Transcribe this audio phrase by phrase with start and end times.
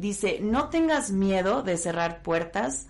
[0.00, 2.88] dice, no tengas miedo de cerrar puertas,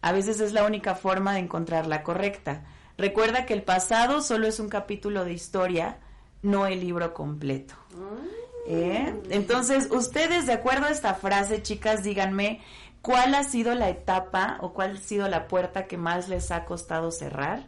[0.00, 2.64] a veces es la única forma de encontrar la correcta.
[2.96, 5.98] Recuerda que el pasado solo es un capítulo de historia,
[6.42, 7.74] no el libro completo.
[8.66, 9.12] ¿Eh?
[9.30, 12.60] Entonces, ustedes, de acuerdo a esta frase, chicas, díganme,
[13.00, 16.64] ¿cuál ha sido la etapa o cuál ha sido la puerta que más les ha
[16.64, 17.66] costado cerrar?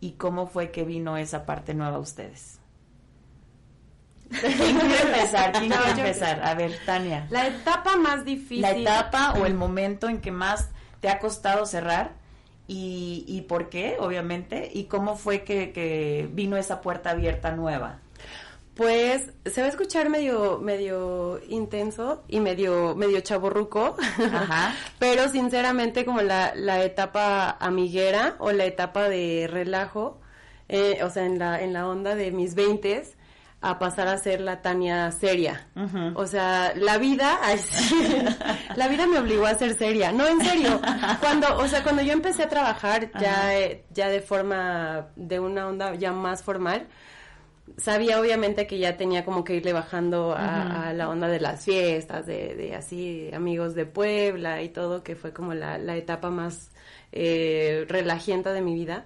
[0.00, 2.55] ¿Y cómo fue que vino esa parte nueva a ustedes?
[4.28, 5.52] ¿Quién quiere empezar?
[5.52, 6.40] ¿Quién quiere empezar?
[6.44, 7.26] A ver, Tania.
[7.30, 8.62] La etapa más difícil.
[8.62, 12.12] La etapa o el momento en que más te ha costado cerrar
[12.66, 18.00] y, y por qué, obviamente, y cómo fue que, que vino esa puerta abierta nueva.
[18.74, 24.74] Pues se va a escuchar medio, medio intenso y medio, medio chaborruco, Ajá.
[24.98, 30.20] pero sinceramente como la, la etapa amiguera o la etapa de relajo,
[30.68, 33.15] eh, o sea, en la, en la onda de mis veintes,
[33.70, 35.66] a pasar a ser la Tania seria.
[36.14, 37.94] O sea, la vida, ay, sí,
[38.76, 40.12] la vida me obligó a ser seria.
[40.12, 40.80] No, en serio.
[41.20, 45.66] Cuando, o sea, cuando yo empecé a trabajar ya, eh, ya de forma, de una
[45.66, 46.86] onda ya más formal,
[47.76, 51.64] sabía obviamente que ya tenía como que irle bajando a, a la onda de las
[51.64, 56.30] fiestas, de, de así amigos de Puebla y todo, que fue como la, la etapa
[56.30, 56.70] más
[57.12, 59.04] eh, relajienta de mi vida.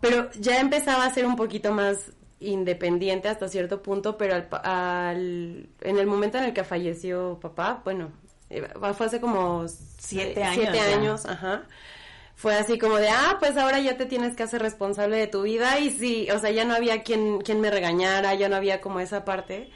[0.00, 5.68] Pero ya empezaba a ser un poquito más independiente hasta cierto punto, pero al, al-
[5.80, 8.12] en el momento en el que falleció papá, bueno,
[8.50, 9.66] eh, fue hace como
[9.98, 10.86] Siete años siete ya.
[10.94, 11.64] años, ajá.
[12.36, 15.42] Fue así como de, ah, pues ahora ya te tienes que hacer responsable de tu
[15.42, 18.80] vida y sí, o sea, ya no había quien, quien me regañara, ya no había
[18.82, 19.70] como esa parte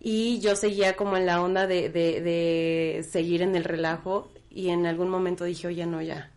[0.00, 4.70] y yo seguía como en la onda de, de, de seguir en el relajo y
[4.70, 6.30] en algún momento dije, oye, no, ya.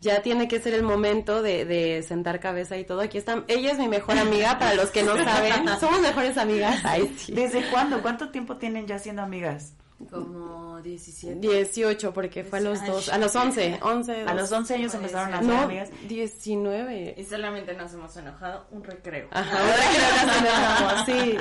[0.00, 3.00] Ya tiene que ser el momento de, de sentar cabeza y todo.
[3.02, 3.44] Aquí está.
[3.48, 5.68] Ella es mi mejor amiga, para los que no saben.
[5.78, 6.80] Somos mejores amigas.
[6.84, 7.32] Ay, sí.
[7.32, 8.00] ¿Desde cuándo?
[8.00, 9.74] ¿Cuánto tiempo tienen ya siendo amigas?
[10.08, 11.34] Como 17.
[11.46, 14.22] 18, porque fue a los dos, a los 11, 11.
[14.22, 15.90] A los 11 años empezaron a ser No, amigas.
[16.08, 17.16] 19.
[17.18, 19.28] Y solamente nos hemos enojado un recreo.
[19.30, 21.36] Ajá, ahora creo que nos enojamos, sí.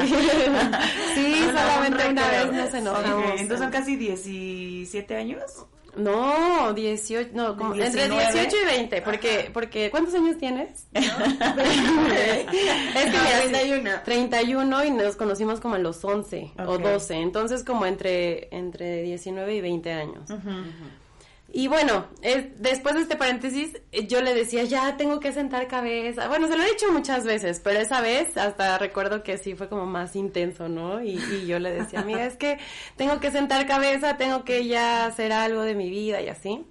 [1.15, 3.31] Sí, solamente una vez nos enojamos.
[3.39, 5.41] Entonces son casi 17 años.
[5.95, 8.31] No, 18, no, como entre 19.
[8.33, 10.87] 18 y 20, porque, porque, ¿cuántos años tienes?
[10.93, 11.15] es que
[11.87, 13.89] No, mira, 31.
[14.05, 16.81] 31 y nos conocimos como a los 11 o Ok.
[16.81, 20.29] 12, entonces como entre, entre 19 y 20 años.
[21.51, 25.67] Y bueno, es- después de este paréntesis, eh, yo le decía, ya tengo que sentar
[25.67, 26.27] cabeza.
[26.27, 29.67] Bueno, se lo he dicho muchas veces, pero esa vez hasta recuerdo que sí fue
[29.67, 31.01] como más intenso, ¿no?
[31.03, 32.59] Y, y yo le decía, mira, es que
[32.97, 36.65] tengo que sentar cabeza, tengo que ya hacer algo de mi vida y así.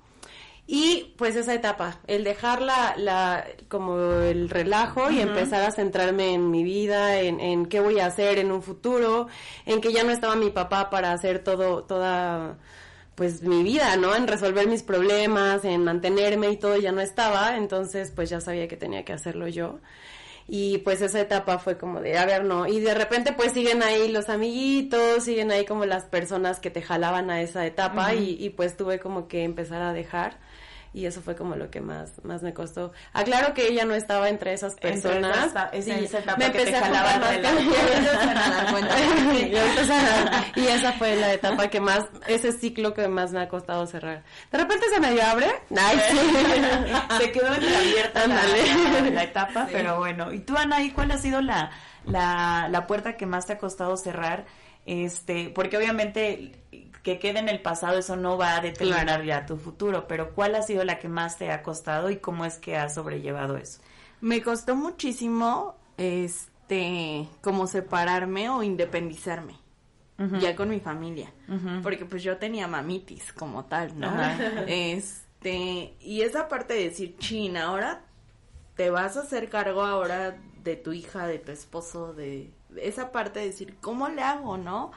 [0.71, 6.35] Y pues esa etapa, el dejar la, la, como el relajo y empezar a centrarme
[6.35, 9.29] en mi vida, en, en qué voy a hacer en un futuro,
[9.65, 12.59] en que ya no estaba mi papá para hacer todo, toda,
[13.19, 14.15] pues mi vida, ¿no?
[14.15, 18.69] En resolver mis problemas, en mantenerme y todo ya no estaba, entonces pues ya sabía
[18.69, 19.81] que tenía que hacerlo yo.
[20.47, 22.69] Y pues esa etapa fue como de, a ver, no.
[22.69, 26.81] Y de repente pues siguen ahí los amiguitos, siguen ahí como las personas que te
[26.81, 30.39] jalaban a esa etapa y, y pues tuve como que empezar a dejar.
[30.99, 32.93] Y eso fue como lo que más, más me costó.
[33.13, 35.47] Aclaro que ella no estaba entre esas Entre personas.
[35.47, 37.03] esa- esa- Sí, esa etapa me que te empecé a la-
[40.57, 44.25] Y esa fue la etapa que más, ese ciclo que más me ha costado cerrar.
[44.51, 45.47] De repente se medio abre.
[45.69, 46.19] Sí.
[47.19, 47.55] Se quedó la,
[48.25, 49.03] Ándale.
[49.03, 50.33] la- la etapa, pero bueno.
[50.33, 51.71] ¿Y tú, Anaí, cuál ha sido la,
[52.07, 54.47] la, la puerta que más te ha costado cerrar?
[54.87, 56.53] Este, porque obviamente
[57.03, 59.25] que quede en el pasado, eso no va a determinar Claro.
[59.25, 62.45] ya tu futuro, pero ¿cuál ha sido la que más te ha costado y cómo
[62.45, 63.81] es que has sobrellevado eso?
[64.21, 69.55] Me costó muchísimo, este, como separarme o independizarme.
[70.41, 71.33] Ya con mi familia.
[71.85, 74.11] Porque pues yo tenía mamitis como tal, ¿no?
[74.67, 78.01] Este, y esa parte de decir, chin, ahora
[78.75, 82.51] te vas a hacer cargo ahora de tu hija, de tu esposo, de
[82.83, 84.91] esa parte de decir, ¿cómo le hago, no?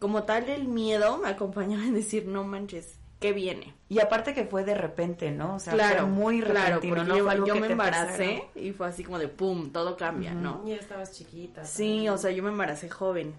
[0.00, 3.74] Como tal, el miedo me acompañaba en decir, no manches, ¿qué viene?
[3.88, 5.56] Y aparte que fue de repente, ¿no?
[5.56, 7.66] O sea, claro, fue muy claro, repentino, porque no yo, fue algo yo que me
[7.66, 10.62] te embaracé y fue así como de pum, todo cambia, ¿no?
[10.66, 11.64] Y estabas chiquita.
[11.64, 13.34] Sí, o sea, yo me embaracé joven.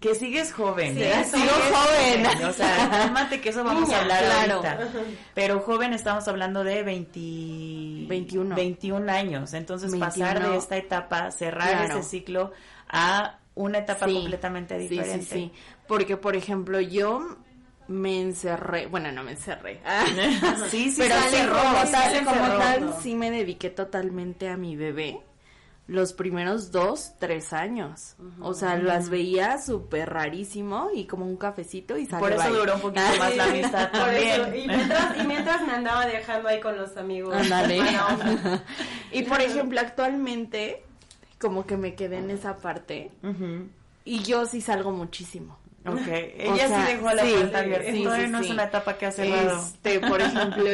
[0.00, 0.94] Que sigues joven.
[0.94, 1.24] Sí, ¿eh?
[1.24, 2.44] sigo Sigues joven.
[2.44, 4.54] O sea, cálmate que eso vamos Niña, a hablar claro.
[4.56, 4.88] ahorita.
[5.34, 8.06] Pero joven estamos hablando de 20...
[8.06, 8.54] 21.
[8.54, 9.54] 21 años.
[9.54, 10.06] Entonces 21.
[10.06, 11.98] pasar de esta etapa, cerrar Claro.
[12.00, 12.52] ese ciclo
[12.90, 15.26] a una etapa Sí, completamente sí, diferente.
[15.26, 15.52] Sí, sí,
[15.88, 17.38] Porque, por ejemplo, yo
[17.88, 19.82] me encerré, bueno, no me encerré.
[20.70, 22.58] Sí, sí, pero sí, cerró, como sí tal, se como cerró.
[22.58, 25.20] tal, sí me dediqué totalmente a mi bebé.
[25.88, 28.16] los primeros dos, tres años.
[28.40, 32.80] O sea, las veía súper rarísimo y como un cafecito y Por eso duró un
[32.82, 34.54] poquito más la amistad también.
[34.56, 37.34] y, mientras, y mientras me andaba dejando ahí con los amigos.
[37.36, 37.80] Ándale.
[39.12, 40.84] y por ejemplo, actualmente,
[41.38, 43.10] como que me quedé en esa parte.
[44.04, 45.58] Y yo sí salgo muchísimo.
[45.88, 47.92] Ok, ella sí dejó la puerta abierta.
[47.92, 49.60] Sí, no es una etapa que ha cerrado.
[49.60, 50.64] Este, por ejemplo,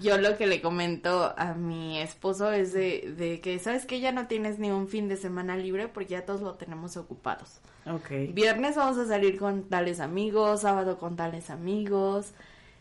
[0.00, 4.10] yo lo que le comento a mi esposo es de, de que, ¿sabes que Ya
[4.10, 7.60] no tienes ni un fin de semana libre porque ya todos lo tenemos ocupados.
[7.86, 8.34] Ok.
[8.34, 12.32] Viernes vamos a salir con tales amigos, sábado con tales amigos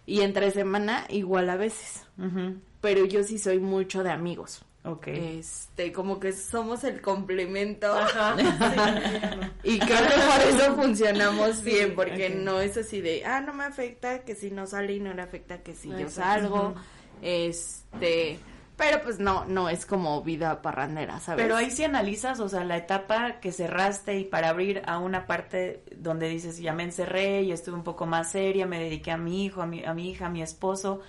[0.07, 2.06] y entre semana igual a veces.
[2.81, 4.63] Pero yo sí soy mucho de amigos.
[4.88, 5.07] Ok.
[5.07, 7.94] Este, como que somos el complemento.
[7.94, 8.36] Ajá.
[9.63, 13.66] y creo que por eso funcionamos bien, porque no es así de, ah, no me
[13.66, 16.74] afecta que si no sale y no le afecta que si yo salgo.
[17.22, 18.39] Este,
[18.78, 21.44] pero pues no, no es como vida parrandera, ¿sabes?
[21.44, 25.25] Pero ahí sí analizas, o sea, la etapa que cerraste y para abrir a una
[25.25, 29.18] parte donde dices, ya me encerré y estuve un poco más seria, me dediqué a
[29.18, 31.01] mi hijo, a mi, a mi hija, a mi esposo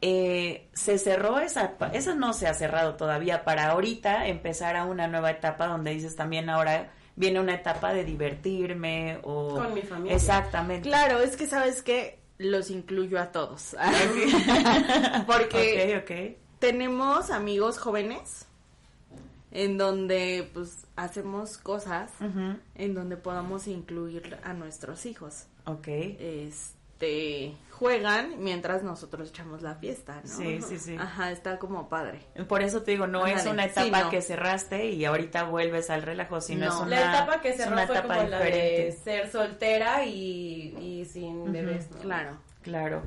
[0.00, 5.08] eh, se cerró esa, eso no se ha cerrado todavía para ahorita empezar a una
[5.08, 10.14] nueva etapa donde dices también ahora viene una etapa de divertirme o con mi familia.
[10.14, 10.88] Exactamente.
[10.88, 13.74] Claro, es que sabes que los incluyo a todos.
[15.26, 18.46] Porque tenemos amigos jóvenes
[19.50, 22.12] en donde pues hacemos cosas
[22.74, 25.46] en donde podamos incluir a nuestros hijos.
[25.64, 25.88] Ok.
[25.88, 26.75] Este,
[27.70, 30.28] juegan mientras nosotros echamos la fiesta, ¿no?
[30.28, 30.96] Sí, sí, sí.
[30.98, 32.20] Ajá, está como padre.
[32.48, 36.40] Por eso te digo, no es una etapa que cerraste y ahorita vuelves al relajo,
[36.40, 41.04] sino es una La etapa que cerró fue como la de ser soltera y, y
[41.04, 42.38] sin bebés, Claro.
[42.62, 43.02] Claro.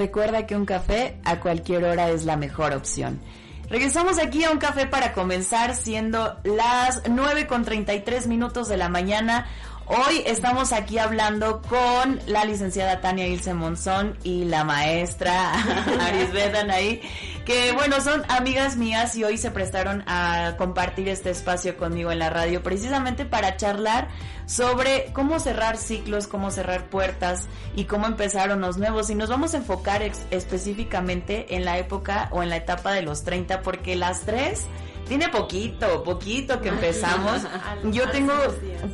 [0.00, 3.20] Recuerda que un café a cualquier hora es la mejor opción.
[3.68, 8.88] Regresamos aquí a un café para comenzar siendo las 9 con 33 minutos de la
[8.88, 9.46] mañana.
[9.92, 15.52] Hoy estamos aquí hablando con la licenciada Tania Ilse Monzón y la maestra
[16.00, 17.00] Arisbeth ahí,
[17.44, 22.20] que bueno, son amigas mías y hoy se prestaron a compartir este espacio conmigo en
[22.20, 24.06] la radio precisamente para charlar
[24.46, 29.10] sobre cómo cerrar ciclos, cómo cerrar puertas y cómo empezaron los nuevos.
[29.10, 33.24] Y nos vamos a enfocar específicamente en la época o en la etapa de los
[33.24, 34.68] 30 porque las tres
[35.10, 37.42] tiene poquito, poquito que empezamos.
[37.90, 38.32] Yo tengo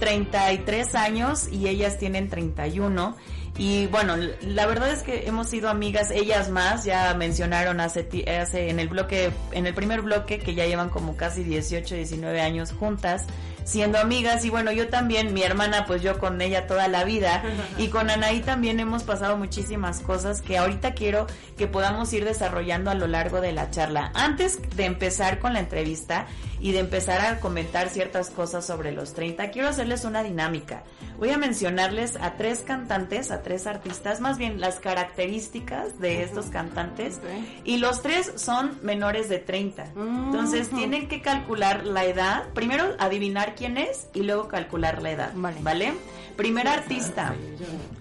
[0.01, 3.15] 33 años y ellas tienen 31.
[3.59, 8.09] Y bueno, la verdad es que hemos sido amigas, ellas más, ya mencionaron hace,
[8.41, 12.41] hace en el bloque, en el primer bloque que ya llevan como casi 18, 19
[12.41, 13.27] años juntas
[13.67, 17.43] siendo amigas y bueno, yo también, mi hermana, pues yo con ella toda la vida
[17.79, 21.27] y con Anaí también hemos pasado muchísimas cosas que ahorita quiero
[21.59, 24.13] que podamos ir desarrollando a lo largo de la charla.
[24.15, 26.27] Antes de empezar con la entrevista
[26.61, 30.85] y de empezar a comentar ciertas cosas sobre los 30, quiero hacerles una dinámica.
[31.19, 36.47] Voy a mencionarles a tres cantantes, a tres artistas, más bien las características de estos
[36.47, 37.21] cantantes
[37.65, 39.93] y los tres son menores de 30.
[39.97, 45.33] Entonces tienen que calcular la edad, primero adivinar quién es y luego calcular la edad.
[45.35, 45.95] Vale.
[46.37, 47.35] Primer artista.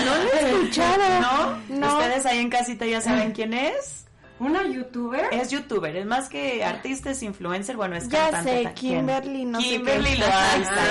[0.04, 1.20] no lo he escuchado.
[1.20, 1.76] ¿No?
[1.76, 1.98] ¿No?
[1.98, 4.07] ¿Ustedes ahí en casita ya saben quién es?
[4.40, 5.26] ¿Una youtuber?
[5.32, 8.62] Es youtuber, es más que artista, es influencer, bueno, es ya cantante.
[8.62, 10.20] Ya sé, Kimberly, no Kimberly sé qué.
[10.20, 10.84] Loaiza, está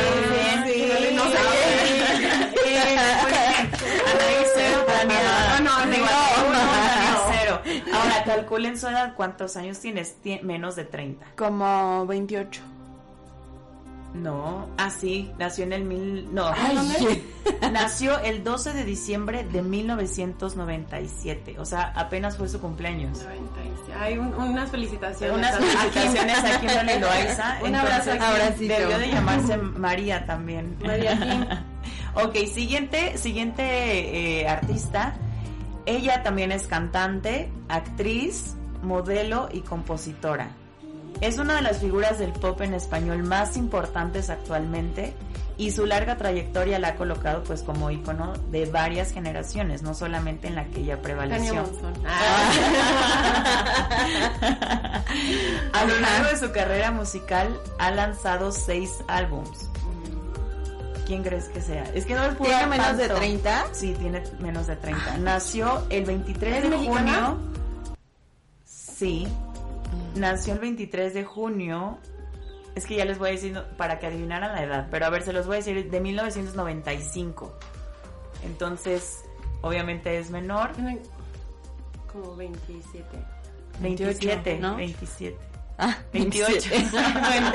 [0.63, 0.73] bien.
[0.73, 1.37] Kimberly no sé qué.
[5.63, 6.07] No, no, no,
[7.31, 7.61] cero.
[7.93, 10.17] Ahora, calculen su edad, ¿cuántos años tienes?
[10.43, 11.25] Menos de 30.
[11.35, 12.61] Como 28.
[14.17, 17.23] No, ah sí, nació en el mil, no, Ay,
[17.71, 23.21] nació el 12 de diciembre de 1997, o sea, apenas fue su cumpleaños.
[23.21, 23.93] 97.
[23.99, 25.37] Hay un, unas felicitaciones.
[25.37, 27.59] Unas felicitaciones a Kimberly Loaiza.
[27.63, 28.11] Un abrazo.
[28.57, 30.77] Debió de llamarse María también.
[30.83, 31.45] María Kim.
[32.15, 35.15] ok, siguiente, siguiente eh, artista.
[35.85, 40.49] Ella también es cantante, actriz, modelo y compositora.
[41.21, 45.13] Es una de las figuras del pop en español más importantes actualmente
[45.57, 50.47] y su larga trayectoria la ha colocado pues como ícono de varias generaciones, no solamente
[50.47, 51.67] en la que ella prevaleció.
[52.05, 52.51] Ah.
[55.73, 59.71] A lo largo de su carrera musical ha lanzado seis álbums.
[61.07, 61.85] ¿Quién crees que sea?
[61.95, 63.67] Es que no es ¿Tiene menos de 30?
[63.71, 65.17] Sí, tiene menos de 30.
[65.19, 67.37] Nació el 23 de junio.
[68.65, 69.27] Sí,
[70.17, 71.99] nació el 23 de junio.
[72.75, 75.23] Es que ya les voy a decir para que adivinaran la edad, pero a ver,
[75.23, 77.57] se los voy a decir de 1995.
[78.43, 79.23] Entonces,
[79.61, 80.71] obviamente es menor.
[82.11, 83.05] Como 27.
[83.79, 84.75] 27, ¿no?
[84.75, 85.37] 27.
[85.79, 86.51] Ah, 28.
[86.51, 86.87] 27.
[86.91, 87.51] bueno,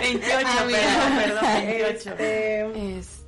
[0.00, 0.78] 28, Ah, mira.
[0.78, 2.10] perdón, perdón, 28.
[2.10, 3.24] Este, Es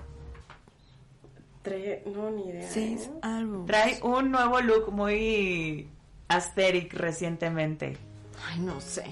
[1.64, 2.68] tre- no, ni idea.
[2.68, 3.18] seis ¿eh?
[3.22, 3.66] álbumes.
[3.66, 5.88] Trae un nuevo look muy
[6.28, 7.96] asteric recientemente,
[8.46, 9.04] Ay, no sé.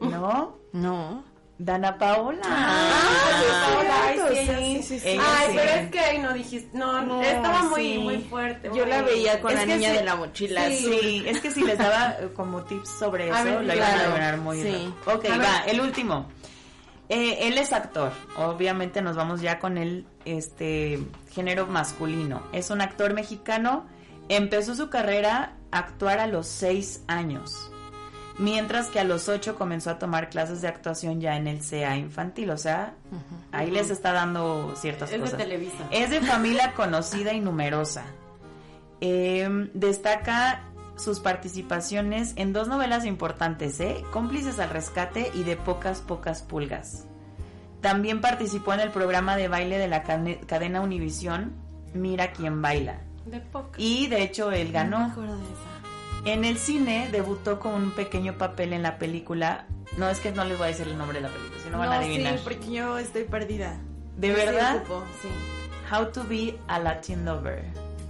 [0.00, 0.56] ¿no?
[0.72, 1.24] No.
[1.56, 2.40] Dana Paola.
[2.44, 4.82] Ah, Ay, sí, ella sí, sí.
[4.82, 5.08] sí, sí.
[5.10, 5.52] Ella Ay, sí.
[5.56, 6.76] pero es que ahí no dijiste.
[6.76, 7.98] No, No, estaba muy, sí.
[7.98, 8.70] muy fuerte.
[8.74, 9.96] Yo la veía con Es la niña sí.
[9.98, 10.68] de la mochila.
[10.70, 11.22] Sí.
[11.26, 14.08] es que si les daba eh, como tips sobre eso, ver, lo iban a claro,
[14.10, 14.68] lograr muy sí.
[15.04, 15.14] rápido.
[15.16, 15.46] Ok, A ver.
[15.46, 16.26] va, el último.
[17.08, 20.98] Eh, él es actor, obviamente nos vamos ya con el este
[21.30, 22.42] género masculino.
[22.52, 23.84] Es un actor mexicano,
[24.30, 27.70] empezó su carrera a actuar a los seis años,
[28.38, 31.96] mientras que a los ocho comenzó a tomar clases de actuación ya en el CA
[31.96, 32.94] infantil, o sea,
[33.52, 35.38] ahí les está dando ciertas Es de cosas.
[35.38, 35.86] Televisa.
[35.90, 38.04] Es de familia conocida y numerosa.
[39.00, 40.62] Eh, destaca
[40.96, 44.04] sus participaciones en dos novelas importantes, ¿eh?
[44.12, 47.06] Cómplices al rescate y de pocas, pocas pulgas.
[47.80, 51.52] También participó en el programa de baile de la cadena Univisión,
[51.92, 52.98] Mira quién baila.
[53.26, 53.70] De poco.
[53.76, 54.96] Y de hecho él No me ganó.
[55.12, 55.73] acuerdo de esa.
[56.24, 59.66] En el cine debutó con un pequeño papel en la película.
[59.98, 61.78] No, es que no les voy a decir el nombre de la película, si no
[61.78, 62.34] van a adivinar.
[62.38, 63.76] sí, porque yo estoy perdida.
[64.16, 64.76] ¿De Yo sí verdad?
[64.76, 65.28] ocupo, sí.
[65.92, 67.64] How to be a Latin lover.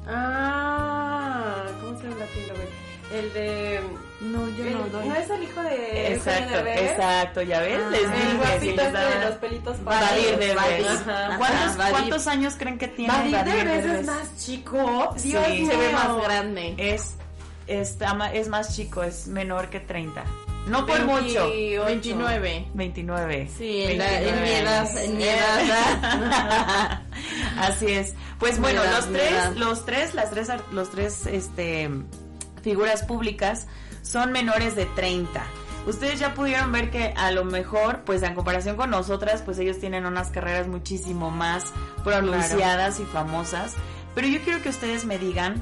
[0.06, 2.85] Ah, ¿cómo se llama la tía, güey?
[3.12, 3.80] El de.
[4.23, 5.09] No, yo el- no doy.
[5.09, 6.14] ¿No es el hijo de.
[6.14, 9.85] Exacto, exacto, ya ves, Ah, les El dije, sí, guapito les este de los pelitos.
[9.85, 10.56] Vadir.
[10.88, 11.37] Ajá.
[11.38, 14.00] ¿Cuántos, cuántos años creen que tiene Vadir Derbez Derbez?
[14.00, 15.14] es más chico.
[15.16, 15.71] Sí, Dios se mío.
[15.71, 16.75] Se ve más grande.
[16.78, 17.14] Es,
[17.66, 20.25] está es más chico, es menor que 30.
[20.68, 21.44] No por 28.
[21.44, 21.85] mucho.
[21.85, 22.68] 29.
[22.73, 23.50] 29.
[23.56, 24.59] Sí, en, la- en mi 29.
[24.61, 27.02] edad, en mi edad.
[27.59, 28.14] Así es.
[28.38, 31.90] Pues bueno, edad, los tres, los tres, las tres, los tres, este,
[32.62, 33.66] figuras públicas
[34.02, 35.42] son menores de 30.
[35.87, 39.78] Ustedes ya pudieron ver que a lo mejor, pues en comparación con nosotras, pues ellos
[39.78, 41.64] tienen unas carreras muchísimo más
[42.02, 43.75] pronunciadas y famosas.
[44.14, 45.61] Pero yo quiero que ustedes me digan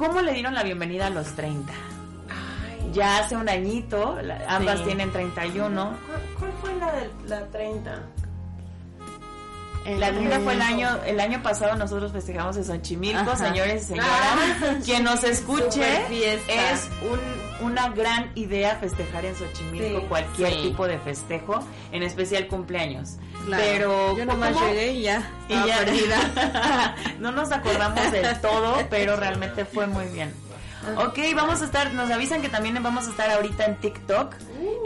[0.00, 1.72] cómo le dieron la bienvenida a los 30.
[1.72, 4.16] Ay, Ya hace un añito,
[4.48, 4.84] ambas Sí.
[4.86, 5.92] tienen 31.
[6.06, 8.02] ¿Cuál, cuál fue la de la 30?
[9.98, 13.36] La 30 fue el año, el año pasado nosotros festejamos en Xochimilco, Ajá.
[13.48, 14.10] señores y señoras.
[14.62, 15.82] Ah, Quien nos escuche
[16.48, 20.06] es un- una gran idea festejar en Xochimilco Sí.
[20.08, 20.62] cualquier Sí.
[20.62, 21.60] tipo de festejo,
[21.92, 23.16] en especial cumpleaños.
[23.44, 23.62] Claro.
[23.64, 24.66] Pero yo nomás ¿cómo?
[24.66, 25.28] llegué y ya.
[25.48, 26.94] Y ya- perdida.
[27.18, 30.32] no nos acordamos del todo, pero realmente fue muy bien.
[30.96, 34.34] Ok, vamos a estar, nos avisan que también vamos a estar ahorita en TikTok,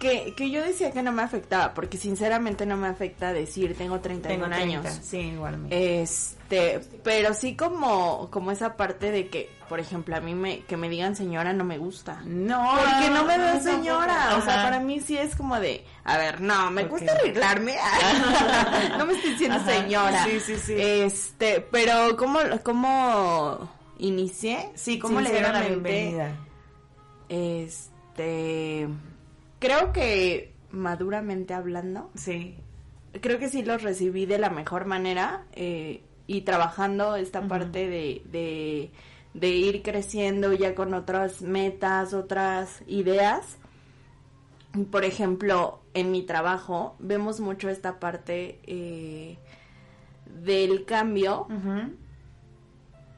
[0.00, 4.00] Que, que yo decía que no me afectaba, porque sinceramente no me afecta decir tengo
[4.00, 4.88] 31 Tengo 30.
[4.88, 5.00] años.
[5.04, 6.02] Sí, igualmente.
[6.02, 10.76] Este, pero sí como, como esa parte de que, por ejemplo, a mí me, que
[10.76, 12.20] me digan señora no me gusta.
[12.24, 14.36] no, Porque no me veo señora.
[14.38, 17.76] O sea, para mí sí es como de, a ver, no, me gusta arreglarme.
[18.98, 19.70] no me estoy diciendo Ajá.
[19.72, 20.24] señora.
[20.24, 20.74] Sí, sí, sí.
[20.76, 24.70] Este, pero ¿cómo, cómo inicié?
[24.74, 26.32] Sí, ¿cómo le dieron la bienvenida?
[27.28, 28.88] Este,
[29.58, 32.56] creo que maduramente hablando, Sí.
[33.20, 38.22] creo que sí los recibí de la mejor manera eh, y trabajando esta parte de,
[38.30, 38.90] de,
[39.34, 43.56] de ir creciendo ya con otras metas, otras ideas.
[44.90, 49.38] Por ejemplo, en mi trabajo vemos mucho esta parte eh,
[50.42, 51.46] del cambio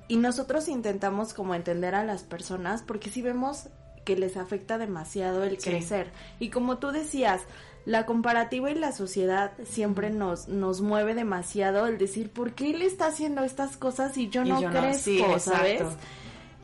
[0.06, 3.68] y nosotros intentamos como entender a las personas porque sí vemos
[4.08, 5.68] que les afecta demasiado el Sí.
[5.68, 6.10] crecer.
[6.40, 7.42] Y como tú decías,
[7.84, 12.80] la comparativa y la sociedad siempre nos, nos mueve demasiado el decir, ¿por qué él
[12.80, 15.40] está haciendo estas cosas y yo Y no yo no, crezco, exacto.
[15.40, 15.82] ¿sabes?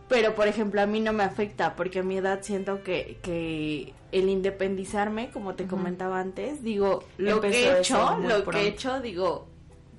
[0.08, 3.92] Pero, por ejemplo, a mí no me afecta porque a mi edad siento que, que
[4.10, 8.68] el independizarme, como te comentaba antes, digo, lo Empezó que he hecho, lo que he
[8.68, 9.46] hecho, digo,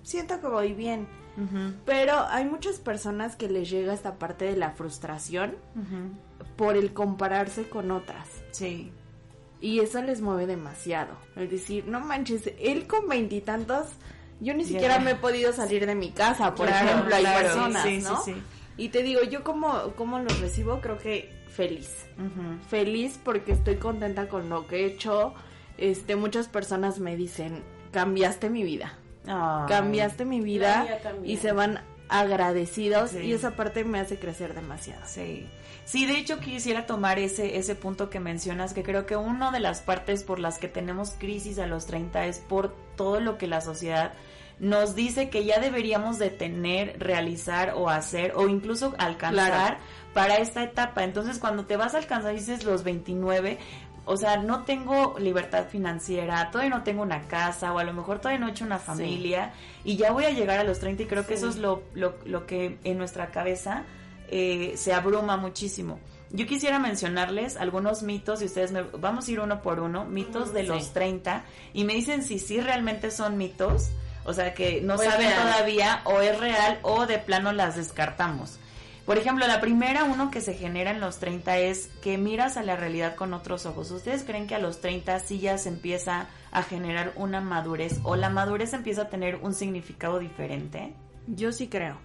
[0.02, 1.08] siento que voy bien.
[1.86, 5.56] Pero hay muchas personas que les llega esta parte de la frustración.
[6.56, 8.28] Por el compararse con otras.
[8.52, 8.92] Sí.
[9.62, 11.16] Y eso les mueve demasiado.
[11.36, 13.88] Es decir, no manches, él con veintitantos,
[14.40, 17.42] yo ni siquiera me he podido salir de mi casa, por Claro, ejemplo, hay claro,
[17.48, 18.24] personas, sí, sí, ¿no?
[18.24, 18.36] sí.
[18.78, 22.06] Y te digo, yo como, como los recibo, creo que feliz.
[22.70, 25.34] Feliz porque estoy contenta con lo que he hecho.
[25.78, 28.98] Este, muchas personas me dicen, cambiaste mi vida.
[29.68, 30.86] Cambiaste mi vida
[31.24, 33.20] y se van agradecidos Sí.
[33.20, 35.02] y esa parte me hace crecer demasiado.
[35.08, 35.48] Sí.
[35.86, 39.60] Sí, de hecho quisiera tomar ese, ese punto que mencionas, que creo que una de
[39.60, 43.48] las partes por las que tenemos crisis a los 30 es por todo lo que
[43.48, 44.14] la sociedad
[44.60, 49.78] nos dice que ya deberíamos de tener, realizar o hacer o incluso alcanzar
[50.14, 51.04] para esta etapa.
[51.04, 53.60] Entonces, cuando te vas a alcanzar, dices los 29,
[54.06, 58.20] o sea, no tengo libertad financiera, todavía no tengo una casa o a lo mejor
[58.20, 59.52] todavía no he hecho una familia
[59.84, 62.16] y ya voy a llegar a los 30 y creo que eso es lo, lo,
[62.26, 63.84] lo, que en nuestra cabeza
[64.30, 66.00] eh, se abruma muchísimo.
[66.32, 70.54] Yo quisiera mencionarles algunos mitos y ustedes me, vamos a ir uno por uno, mitos
[70.54, 73.90] de los 30 y me dicen si sí realmente son mitos,
[74.26, 78.60] o sea que no saben todavía o es real o de plano las descartamos.
[79.06, 82.64] Por ejemplo, la primera, uno que se genera en los 30 es que miras a
[82.64, 83.92] la realidad con otros ojos.
[83.92, 88.16] ¿Ustedes creen que a los 30 sí ya se empieza a generar una madurez o
[88.16, 90.96] la madurez empieza a tener un significado diferente?
[91.28, 92.00] Yo sí creo.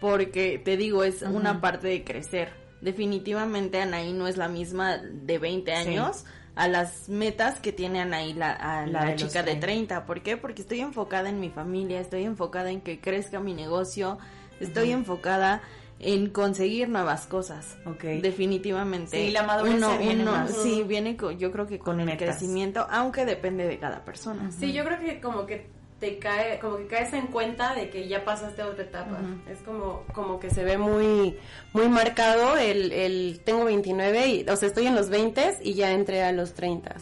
[0.00, 2.52] Porque te digo, es una parte de crecer.
[2.80, 6.24] Definitivamente Anaí no es la misma de 20 años.
[6.56, 10.04] a las metas que tiene Anaí, la, a la, chica de 30.
[10.04, 10.36] ¿Por qué?
[10.36, 14.18] Porque estoy enfocada en mi familia, estoy enfocada en que crezca mi negocio,
[14.58, 15.62] estoy enfocada
[16.00, 17.76] en conseguir nuevas cosas.
[17.84, 18.20] Okay.
[18.20, 19.26] Definitivamente.
[19.26, 23.78] Sí, la madurez viene Sí, viene yo creo que con, el crecimiento, aunque depende de
[23.78, 24.50] cada persona.
[24.50, 25.68] Sí, yo creo que como que
[26.00, 29.18] te cae, como que caes en cuenta de que ya pasaste a otra etapa.
[29.50, 31.36] Es como, como que se ve muy,
[31.74, 35.92] muy marcado el, el tengo 29 y, o sea, estoy en los 20 y ya
[35.92, 36.96] entré a los 30.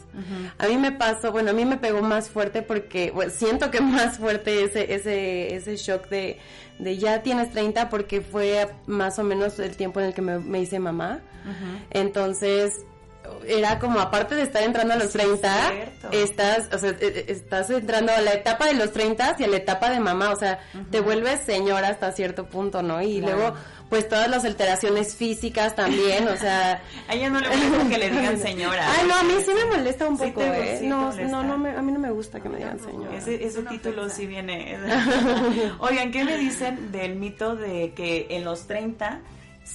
[0.58, 3.80] A mí me pasó, bueno, a mí me pegó más fuerte porque, bueno, siento que
[3.80, 6.38] más fuerte ese, ese, ese shock de,
[6.80, 10.60] de ya tienes 30 porque fue más o menos el tiempo en el que me,
[10.60, 11.20] hice mamá.
[11.90, 12.84] Entonces,
[13.46, 15.72] era como aparte de estar entrando a los 30,
[16.12, 19.48] estás, o sea, e, e, estás entrando a la etapa de los 30 y a
[19.48, 20.60] la etapa de mamá, o sea,
[20.90, 23.00] te vuelves señora hasta cierto punto, ¿no?
[23.02, 23.54] Y luego
[23.88, 28.10] pues todas las alteraciones físicas también, o sea, a ella no le gusta que le
[28.10, 28.86] digan señora.
[28.86, 30.80] Ay, no, a mí sí me molesta un poco, ¿eh?
[30.82, 33.16] no, no, no me, a mí no me gusta que me digan señora.
[33.16, 34.78] Ese, ese título sí viene.
[35.78, 39.20] Oigan, ¿qué me dicen del mito de que en los 30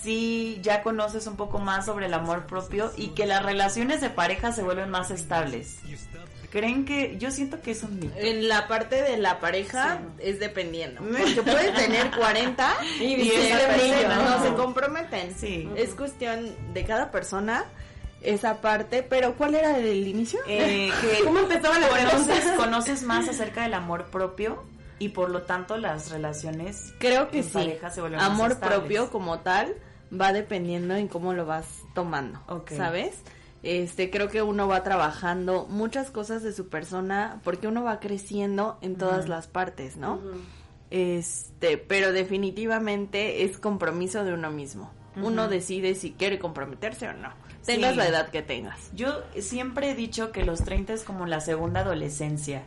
[0.01, 4.10] si ya conoces un poco más sobre el amor propio y que las relaciones de
[4.10, 5.79] pareja se vuelven más estables.
[6.49, 8.13] ¿Creen que yo siento que es un mito?
[8.15, 11.01] En la parte de la pareja es dependiendo.
[11.01, 13.32] Porque puedes tener 40 y,
[14.08, 15.36] no se comprometen.
[15.36, 15.67] Sí.
[15.75, 17.65] Es cuestión de cada persona
[18.21, 20.39] esa parte, pero ¿cuál era el inicio?
[20.47, 20.91] Eh,
[21.23, 24.63] ¿Cómo empezaba la Entonces conoces más acerca del amor propio
[25.04, 27.78] y por lo tanto las relaciones creo que sí.
[28.18, 29.76] amor propio como tal
[30.10, 32.39] va dependiendo en cómo lo vas tomando
[32.70, 33.16] sabes
[33.63, 38.78] este creo que uno va trabajando muchas cosas de su persona porque uno va creciendo
[38.82, 40.22] en todas las partes no
[40.89, 44.92] este pero definitivamente es compromiso de uno mismo.
[45.16, 47.30] Uno decide si quiere comprometerse o no
[47.66, 48.89] tengas la edad que tengas.
[48.94, 52.63] Yo siempre he dicho que los 30 es como la segunda adolescencia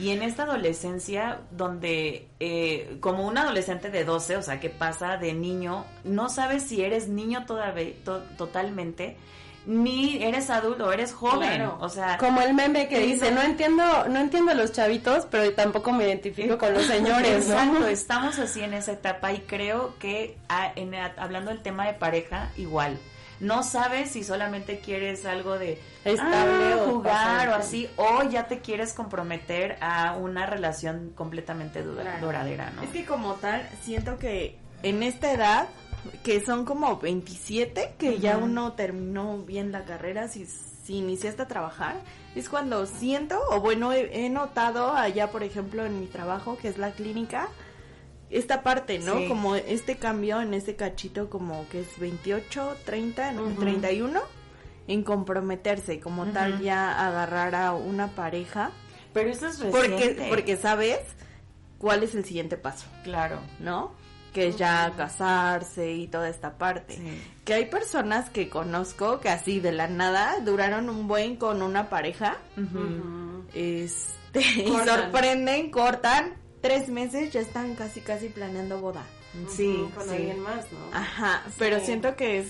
[0.00, 5.18] y en esta adolescencia, donde eh, como un adolescente de 12, o sea, que pasa
[5.18, 7.92] de niño, no sabes si eres niño todavía,
[8.38, 9.18] totalmente,
[9.66, 14.20] ni eres adulto, eres joven, o sea, como el meme que dice, no entiendo, no
[14.20, 18.72] entiendo a los chavitos, pero tampoco me identifico con los señores, Exacto, estamos así en
[18.72, 20.72] esa etapa y creo que ah,
[21.18, 22.98] hablando del tema de pareja, igual
[23.40, 28.46] no sabes si solamente quieres algo de estable ah, o jugar o así, o ya
[28.46, 32.82] te quieres comprometer a una relación completamente duradera, ¿no?
[32.82, 35.68] Es que como tal, siento que en esta edad,
[36.22, 41.48] que son como 27, que ya uno terminó bien la carrera, si, si iniciaste a
[41.48, 41.96] trabajar,
[42.34, 46.78] es cuando siento, o bueno, he notado allá, por ejemplo, en mi trabajo, que es
[46.78, 47.48] la clínica,
[48.30, 49.26] esta parte, ¿no?
[49.26, 54.20] Como este cambio en este cachito como que es 28, 30, 31
[54.86, 58.70] en comprometerse como tal ya agarrar a una pareja.
[59.12, 59.88] Pero eso es reciente.
[59.88, 61.00] Porque porque sabes
[61.78, 62.86] cuál es el siguiente paso.
[63.02, 63.92] Claro, ¿no?
[64.32, 66.98] Que es ya casarse y toda esta parte.
[67.44, 71.88] Que hay personas que conozco que así de la nada duraron un buen con una
[71.88, 72.36] pareja.
[73.52, 79.04] Este, y sorprenden, cortan tres meses ya están casi casi planeando boda.
[79.48, 80.78] Sí, con alguien más, ¿no?
[80.92, 82.46] Ajá, pero siento que es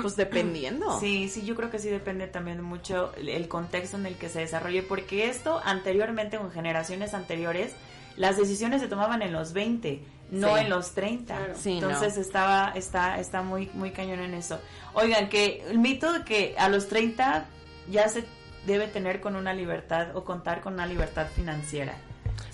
[0.00, 0.86] pues dependiendo.
[1.00, 4.40] Sí, sí, yo creo que sí depende también mucho el contexto en el que se
[4.40, 7.72] desarrolle, porque esto anteriormente, en generaciones anteriores,
[8.16, 11.54] las decisiones se tomaban en los 20, no en los 30.
[11.64, 14.60] Entonces estaba, está, está muy, muy cañón en eso.
[14.92, 17.46] Oigan, que el mito de que a los 30
[17.90, 18.24] ya se
[18.66, 21.94] debe tener con una libertad o contar con una libertad financiera.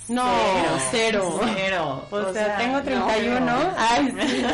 [0.08, 0.24] No,
[0.90, 1.40] cero.
[1.54, 2.06] Cero.
[2.10, 3.40] O, sea, tengo 31.
[3.40, 4.44] No, Ay, sí.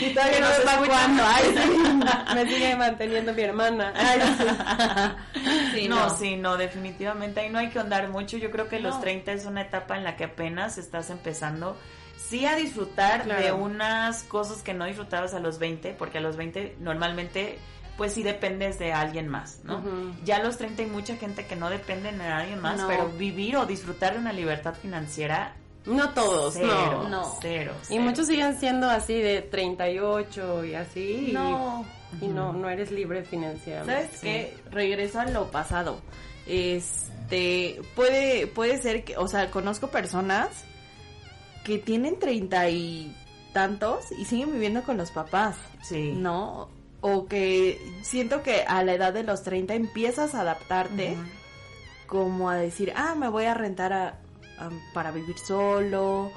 [0.06, 1.22] y todavía no, sé cuándo.
[1.26, 2.34] Ay, sí.
[2.34, 3.92] Me sigue manteniendo mi hermana.
[3.96, 4.20] Ay,
[5.74, 5.88] sí.
[5.88, 8.36] no, sí, no, definitivamente ahí no hay que andar mucho.
[8.36, 11.76] Yo creo que los 30 es una etapa en la que apenas estás empezando
[12.16, 16.36] sí a disfrutar de unas cosas que no disfrutabas a los 20, porque a los
[16.36, 17.58] 20 normalmente
[18.02, 19.80] pues sí dependes de alguien más, ¿no?
[20.24, 23.56] Ya a los 30 hay mucha gente que no depende de nadie más, pero vivir
[23.56, 25.54] o disfrutar de una libertad financiera
[25.86, 27.38] no todos, cero, no.
[27.40, 31.30] Cero, Y muchos siguen siendo así de 38 y así.
[31.32, 31.84] No.
[32.20, 34.08] Y, no, no eres libre financieramente.
[34.08, 34.56] ¿Sabes qué?
[34.72, 36.00] Regreso a lo pasado.
[36.48, 40.48] Este, puede, puede ser que, o sea, conozco personas
[41.62, 43.16] que tienen treinta y
[43.52, 45.54] tantos y siguen viviendo con los papás.
[45.82, 46.14] Sí.
[46.16, 46.81] ¿No?
[47.02, 51.16] O que siento que a la edad de los 30 empiezas a adaptarte
[52.06, 54.18] como a decir, ah, me voy a rentar a,
[54.94, 56.30] para vivir solo,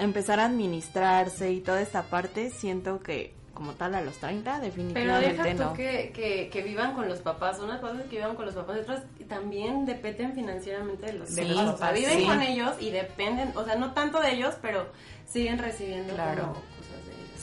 [0.00, 5.34] empezar a administrarse y toda esta parte, siento que como tal a los 30 definitivamente
[5.34, 8.54] Pero deja tú que, que, vivan con los papás, unas cosas que vivan con los
[8.54, 11.92] papás, otras también dependen financieramente de los, papás.
[11.92, 14.86] viven con ellos y dependen, o sea, no tanto de ellos, pero
[15.26, 16.52] siguen recibiendo claro.
[16.52, 16.77] de.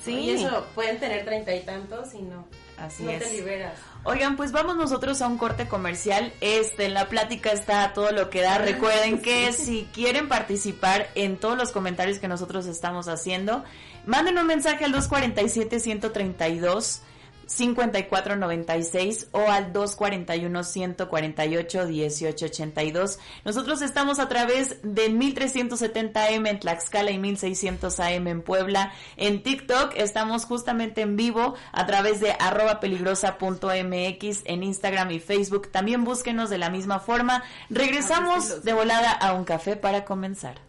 [0.06, 0.14] Sí.
[0.14, 2.46] Y eso pueden tener treinta y tantos y no.
[2.78, 3.74] Así no te liberas.
[4.04, 6.32] Oigan, pues vamos nosotros a un corte comercial.
[6.42, 8.58] Este, en la plática está todo lo que da.
[8.60, 13.64] Recuerden que si quieren participar en todos los comentarios que nosotros estamos haciendo,
[14.06, 17.02] manden un mensaje al 247 132
[17.48, 23.20] 5496 o al 241 148 1882.
[23.44, 28.94] Nosotros estamos a través de 1370 AM en Tlaxcala y 1600 AM en Puebla.
[29.18, 35.72] En TikTok estamos justamente en vivo a través de arroba peligrosa.mx en Instagram y Facebook.
[35.72, 37.44] También búsquenos de la misma forma.
[37.70, 40.65] Regresamos de volada a un café para comenzar.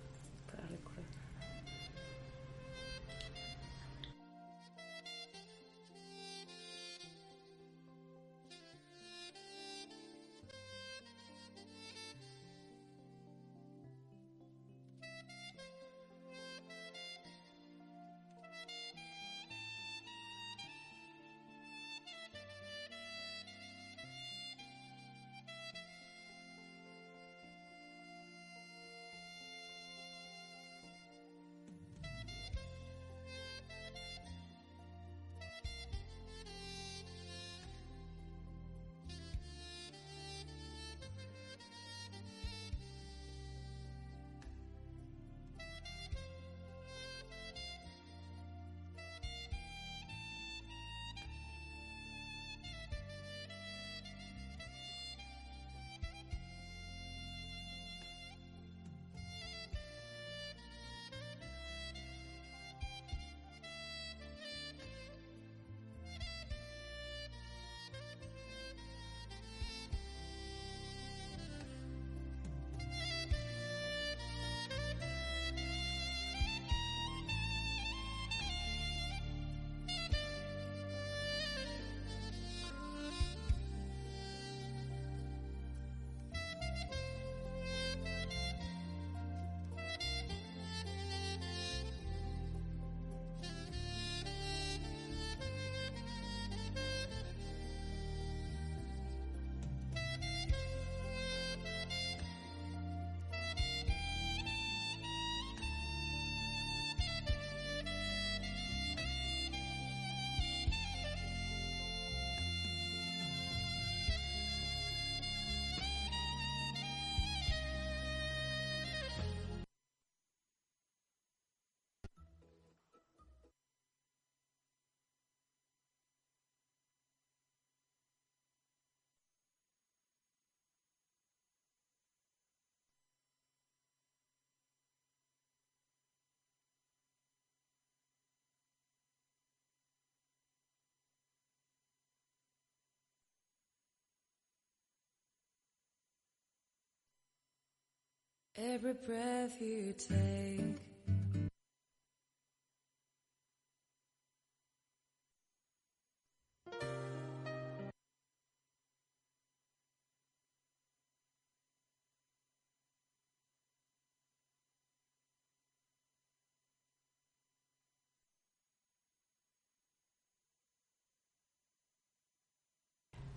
[148.58, 150.80] Every breath you take.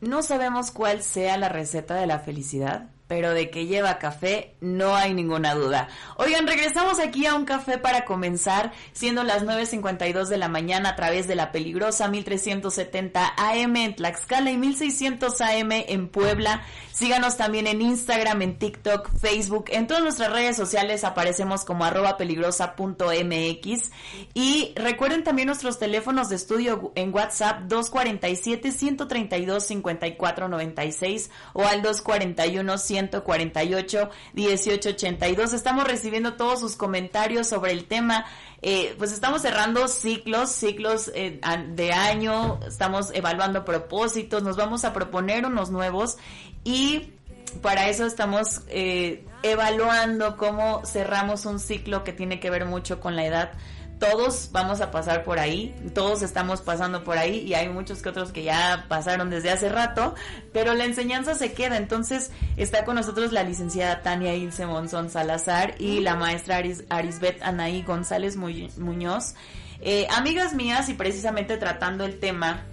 [0.01, 4.95] No sabemos cuál sea la receta de la felicidad, pero de que lleva café no
[4.95, 5.89] hay ninguna duda.
[6.17, 10.95] Oigan, regresamos aquí a un café para comenzar, siendo las 9.52 de la mañana a
[10.95, 16.61] través de la peligrosa 1370 AM en Tlaxcala y 1600 AM en Puebla.
[16.91, 22.15] Síganos también en Instagram, en TikTok, Facebook, en todas nuestras redes sociales aparecemos como arroba
[22.17, 23.91] peligrosa.mx
[24.35, 32.77] y recuerden también nuestros teléfonos de estudio en WhatsApp 247 132 5496 o al 241
[32.99, 35.53] 148 1882.
[35.53, 38.25] Estamos recibiendo todos sus comentarios sobre el tema.
[38.61, 44.91] Eh, pues estamos cerrando ciclos, ciclos eh, de año, estamos evaluando propósitos, nos vamos a
[44.91, 46.17] proponer unos nuevos
[46.65, 47.13] y
[47.61, 53.15] para eso estamos eh, evaluando cómo cerramos un ciclo que tiene que ver mucho con
[53.15, 53.51] la edad
[53.99, 58.09] todos vamos a pasar por ahí, todos estamos pasando por ahí y hay muchos que
[58.09, 60.15] otros que ya pasaron desde hace rato,
[60.53, 61.77] pero la enseñanza se queda.
[61.77, 67.41] Entonces está con nosotros la licenciada Tania Ilse Monzón Salazar y la maestra Aris, Arisbet
[67.43, 69.35] Anaí González Muñoz,
[69.81, 72.63] eh, amigas mías y precisamente tratando el tema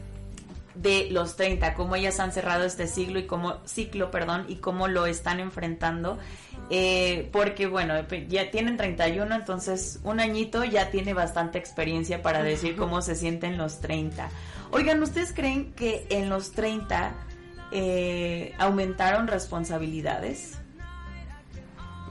[0.76, 4.88] de los 30, cómo ellas han cerrado este siglo y cómo ciclo, perdón, y cómo
[4.88, 6.18] lo están enfrentando.
[6.68, 7.94] Eh, porque bueno,
[8.28, 13.56] ya tienen 31, entonces un añito ya tiene bastante experiencia para decir cómo se sienten
[13.56, 14.28] los 30.
[14.72, 17.14] Oigan, ¿ustedes creen que en los 30
[17.70, 20.58] eh, aumentaron responsabilidades?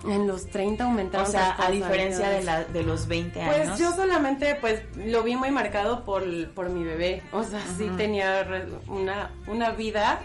[0.08, 1.28] En los 30 aumentaron.
[1.28, 3.68] O sea, a diferencia de, la, de los 20 pues años.
[3.68, 7.24] Pues yo solamente pues lo vi muy marcado por, por mi bebé.
[7.34, 8.48] O sea, sí tenía
[8.88, 10.22] una, una vida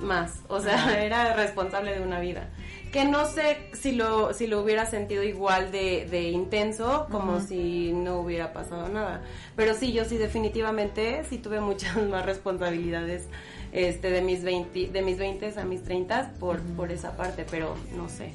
[0.00, 0.40] más.
[0.48, 2.48] O sea, era responsable de una vida.
[2.92, 7.92] Que no sé si lo, si lo hubiera sentido igual de, de intenso como si
[7.92, 9.22] no hubiera pasado nada.
[9.54, 13.28] Pero sí, yo sí definitivamente sí tuve muchas más responsabilidades
[13.72, 17.76] este de mis 20 de mis 20 a mis 30 por, por esa parte, pero
[17.96, 18.32] no sé.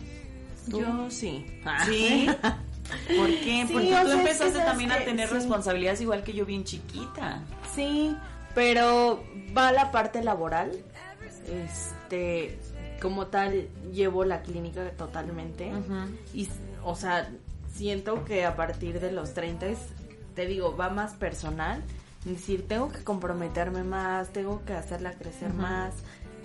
[0.67, 1.45] Yo sí.
[1.86, 2.30] Sí.
[3.17, 3.67] ¿Por qué?
[3.71, 7.41] Porque tú empezaste también a tener responsabilidades igual que yo bien chiquita.
[7.73, 8.15] Sí,
[8.54, 9.23] pero
[9.56, 10.71] va la parte laboral.
[11.48, 12.58] Este,
[13.02, 15.72] como tal, llevo la clínica totalmente.
[16.34, 16.48] Y,
[16.84, 17.30] o sea,
[17.74, 19.68] siento que a partir de los 30,
[20.34, 21.84] te digo, va más personal.
[22.26, 25.94] Es decir, tengo que comprometerme más, tengo que hacerla crecer más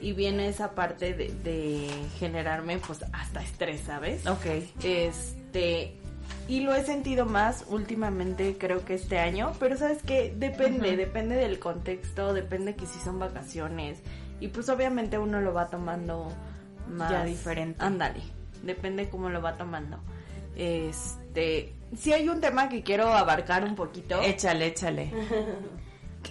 [0.00, 4.26] y viene esa parte de, generarme pues hasta estrés, ¿sabes?
[4.26, 4.46] Ok.
[4.82, 5.94] Este,
[6.48, 11.36] y lo he sentido más últimamente creo que este año, pero sabes que depende, depende
[11.36, 13.98] del contexto, depende que si son vacaciones
[14.40, 16.32] y pues obviamente uno lo va tomando
[16.88, 17.82] más ya diferente.
[17.84, 18.20] Ándale,
[18.62, 20.00] depende cómo lo va tomando.
[20.56, 24.20] Este, si hay un tema que quiero abarcar un poquito.
[24.22, 25.12] Échale, échale.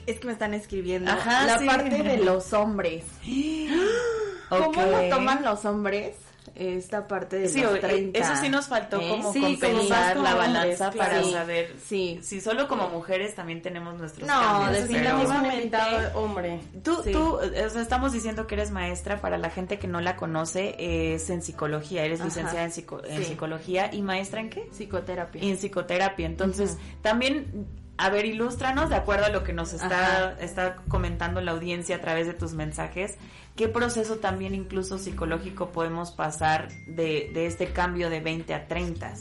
[0.06, 1.12] Es que me están escribiendo.
[1.12, 3.06] la parte de los hombres.
[4.50, 6.16] ¿Cómo lo toman los hombres?
[6.56, 8.20] Esta parte de los 30.
[8.20, 9.10] Eso sí nos faltó ¿Eh?
[9.10, 12.20] como compensar la balanza para saber sí.
[12.22, 15.78] si solo como mujeres también tenemos nuestros no, definitivamente
[16.14, 16.60] hombre.
[16.84, 20.16] Tú, tú, o sea, estamos diciendo que eres maestra para la gente que no la
[20.16, 24.68] conoce, es en psicología, eres licenciada en, psicología y maestra en qué?
[24.72, 25.42] Psicoterapia.
[25.42, 26.26] en psicoterapia.
[26.26, 27.68] Entonces, también
[28.00, 32.00] a ver, ilústranos de acuerdo a lo que nos está, está comentando la audiencia a
[32.00, 33.18] través de tus mensajes.
[33.58, 39.14] ¿Qué proceso también incluso psicológico podemos pasar de, de este cambio de 20 a 30,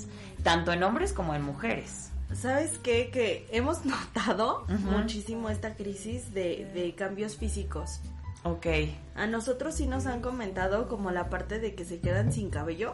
[0.45, 2.13] tanto en hombres como en mujeres?
[2.33, 3.11] ¿Sabes qué?
[3.11, 8.01] Que hemos notado muchísimo esta crisis de, de cambios físicos.
[8.45, 8.67] Ok.
[9.17, 12.93] A nosotros sí nos han comentado como la parte de que se quedan sin cabello.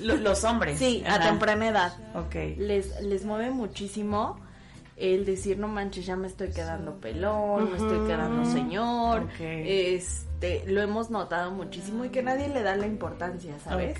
[0.00, 0.78] Los hombres.
[0.78, 1.92] Sí, a temprana edad.
[2.14, 2.56] Ok.
[2.56, 4.40] Les, les mueve muchísimo
[4.98, 9.28] el decir, no manches, ya me estoy quedando pelón, me estoy quedando señor.
[9.38, 13.98] Este, lo hemos notado muchísimo y que nadie le da la importancia, ¿sabes?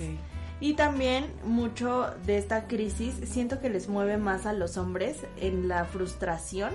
[0.61, 5.69] Y también mucho de esta crisis siento que les mueve más a los hombres en
[5.69, 6.73] la frustración.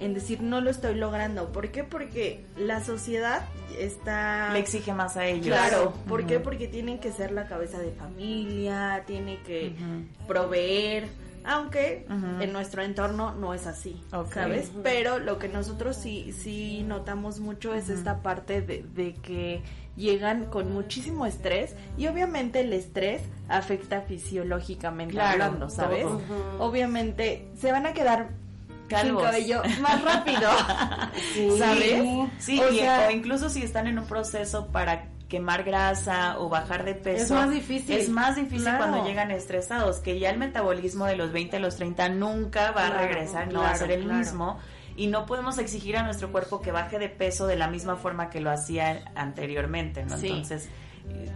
[0.00, 1.50] En decir, no lo estoy logrando.
[1.50, 1.82] ¿Por qué?
[1.82, 3.42] Porque la sociedad
[3.78, 4.52] está...
[4.52, 5.48] Le exige más a ellos.
[5.48, 5.92] Claro.
[6.08, 6.38] ¿Por qué?
[6.38, 9.74] Porque tienen que ser la cabeza de familia, tiene que
[10.28, 11.08] proveer
[11.44, 12.06] aunque
[12.40, 14.70] en nuestro entorno no es así, ¿sabes?
[14.82, 19.62] Pero lo que nosotros sí, sí notamos mucho es esta parte de, que
[19.96, 26.06] llegan con muchísimo estrés y obviamente el estrés afecta fisiológicamente hablando, ¿sabes?
[26.58, 28.30] Obviamente se van a quedar
[28.98, 30.50] sin cabello más rápido,
[31.58, 32.02] ¿sabes?
[32.38, 37.22] Sí, o incluso si están en un proceso para quemar grasa o bajar de peso.
[37.22, 37.96] Es más difícil.
[37.96, 41.76] Es más difícil cuando llegan estresados, que ya el metabolismo de los 20 a los
[41.76, 44.58] 30 nunca va a regresar, no va a ser el mismo.
[44.96, 48.28] y no podemos exigir a nuestro cuerpo que baje de peso de la misma forma
[48.28, 50.16] que lo hacía anteriormente, ¿no?
[50.16, 50.68] Entonces,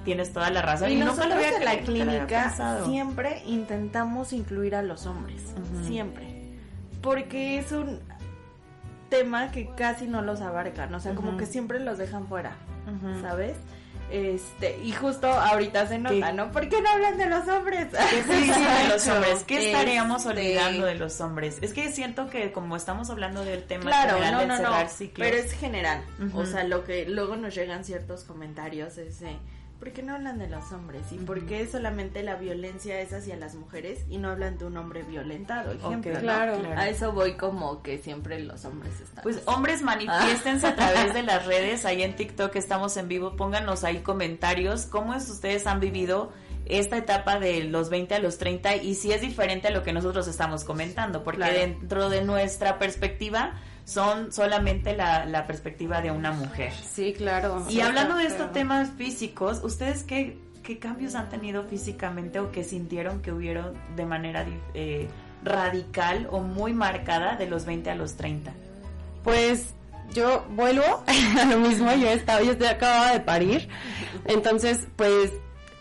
[0.05, 0.91] tienes toda la razón.
[0.91, 5.55] Y, nosotros en la clínica siempre intentamos incluir a los hombres,
[5.87, 6.53] siempre,
[7.01, 8.01] porque es un
[9.09, 12.57] tema que casi no los abarcan, o sea, como que siempre los dejan fuera,
[13.23, 13.57] ¿sabes?
[14.15, 16.53] Este, y justo ahorita se nota, ¿no?
[16.53, 17.89] ¿Por qué no hablan de los hombres?
[18.11, 19.43] ¿Qué de los hombres?
[19.43, 21.59] ¿Qué estaríamos este, olvidando de los hombres?
[21.63, 24.87] Es que siento que como estamos hablando del tema claro, no, no, no,
[25.17, 26.05] pero es general.
[26.33, 29.21] O sea, lo que luego nos llegan ciertos comentarios es
[29.85, 31.13] ¿por qué no hablan de los hombres?
[31.13, 34.79] ¿Y por qué solamente la violencia es hacia las mujeres y no hablan de un
[34.79, 35.73] hombre violentado?
[35.73, 39.23] Ejemplo, claro, A eso voy como que siempre los hombres están.
[39.23, 43.85] Pues hombres manifiéstense a través de las redes, ahí en TikTok estamos en vivo, pónganos
[43.85, 46.33] ahí comentarios, cómo es ustedes han vivido
[46.65, 49.93] esta etapa de los 20 a los 30 y si es diferente a lo que
[49.93, 56.73] nosotros estamos comentando, porque dentro de nuestra perspectiva son solamente la, perspectiva de una mujer.
[56.73, 57.65] Sí, claro.
[57.69, 62.65] Y hablando de estos temas físicos, ¿ustedes qué, qué cambios han tenido físicamente o qué
[62.65, 65.09] sintieron que hubieron de manera eh,
[65.43, 68.53] radical o muy marcada de los 20 a los 30?
[69.23, 69.75] Pues
[70.15, 71.05] yo vuelvo
[71.41, 73.69] a lo mismo, yo estaba, yo acababa de parir,
[74.27, 75.31] entonces pues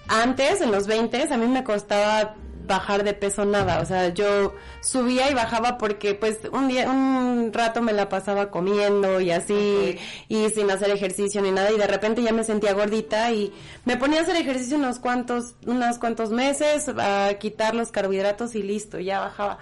[0.08, 2.36] antes, en los 20, a mí me costaba
[2.66, 7.52] bajar de peso nada, o sea, yo subía y bajaba porque pues un día, un
[7.54, 9.98] rato me la pasaba comiendo y así,
[10.28, 13.54] y sin hacer ejercicio ni nada, y de repente ya me sentía gordita y
[13.86, 18.64] me ponía a hacer ejercicio unos cuantos, unos cuantos meses, a quitar los carbohidratos y
[18.64, 19.60] listo, ya bajaba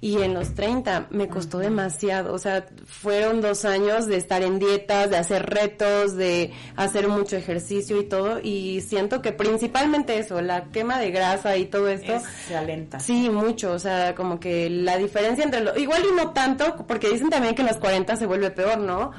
[0.00, 4.58] y en los 30 me costó demasiado, o sea, fueron dos años de estar en
[4.58, 10.40] dietas, de hacer retos, de hacer mucho ejercicio y todo, y siento que principalmente eso,
[10.42, 12.20] la quema de grasa y todo esto.
[12.46, 13.00] se alenta.
[13.00, 17.08] Sí, mucho, o sea, como que la diferencia entre lo, igual y no tanto, porque
[17.08, 19.12] dicen también que en los 40 se vuelve peor, ¿no?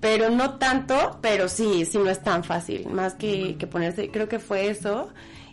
[0.00, 4.28] Pero no tanto, pero sí, sí no es tan fácil, más que, que ponerse, creo
[4.28, 5.08] que fue eso.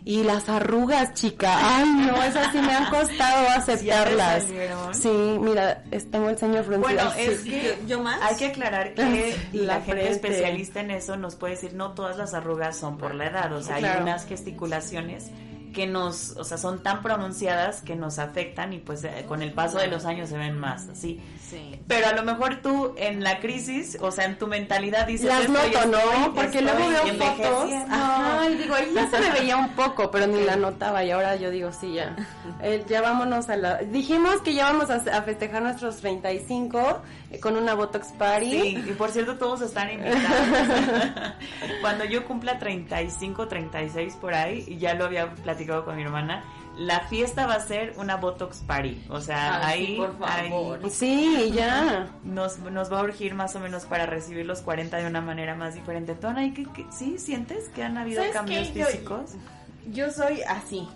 [0.06, 1.78] Y las arrugas, chica.
[1.78, 4.46] Ay, no, esas sí me han costado aceptarlas.
[4.92, 5.82] Sí, mira,
[6.12, 6.80] tengo el ceño fruncido.
[6.80, 8.22] Bueno, es que yo más.
[8.22, 12.34] Hay que aclarar que la, gente especialista en eso nos puede decir, no todas las
[12.34, 13.52] arrugas son por la edad.
[13.52, 15.32] O sea, hay unas gesticulaciones
[15.74, 19.52] que nos, o sea, son tan pronunciadas que nos afectan y pues eh, con el
[19.52, 21.20] paso de los años se ven más, así.
[21.48, 21.80] Sí.
[21.86, 25.26] Pero a lo mejor tú en la crisis, o sea, en tu mentalidad dices...
[25.26, 26.34] Las noto, ¿no?
[26.34, 27.70] Porque luego veo fotos.
[27.88, 31.50] Ay, digo, ya se me veía un poco, pero ni la notaba y ahora yo
[31.50, 32.16] digo, sí, ya.
[32.62, 33.76] Eh, ya vámonos a la...
[33.78, 38.50] Dijimos que ya vamos a, festejar nuestros 35 eh, con una Botox Party.
[38.50, 40.14] Sí, y por cierto todos están invitados.
[41.82, 46.44] Cuando yo cumpla 35, 36 por ahí, y ya lo había platicado con mi hermana,
[46.76, 49.06] la fiesta va a ser una Botox Party.
[49.08, 50.90] O sea, ahí, sí, por favor.
[50.90, 52.10] sí, ya.
[52.22, 55.54] Nos, nos va a urgir más o menos para recibir los 40 de una manera
[55.54, 56.14] más diferente.
[56.14, 59.32] Tona, ¿y qué, sí sientes que han habido cambios físicos?
[59.90, 60.86] Yo, soy así,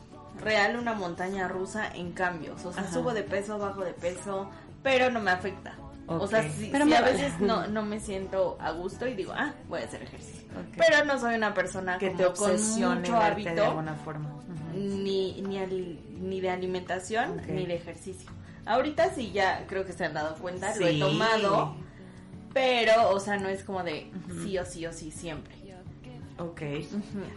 [0.41, 2.65] real una montaña rusa en cambios.
[2.65, 4.51] O sea, subo de peso, bajo de peso,
[4.83, 5.75] pero no me afecta.
[6.07, 9.81] O sea, si, a veces no, no me siento a gusto y digo, ah, voy
[9.81, 10.49] a hacer ejercicio.
[10.77, 13.55] Pero no soy una persona que te obsesione con mucho hábito.
[13.55, 14.29] De alguna forma
[14.75, 15.59] ni, ni,
[16.21, 18.31] ni de alimentación ni de ejercicio.
[18.67, 21.77] Ahorita sí ya creo que se han dado cuenta, lo he tomado,
[22.53, 24.11] pero, o sea, no es como de
[24.43, 25.61] sí o sí o sí siempre.
[26.39, 26.63] Ok.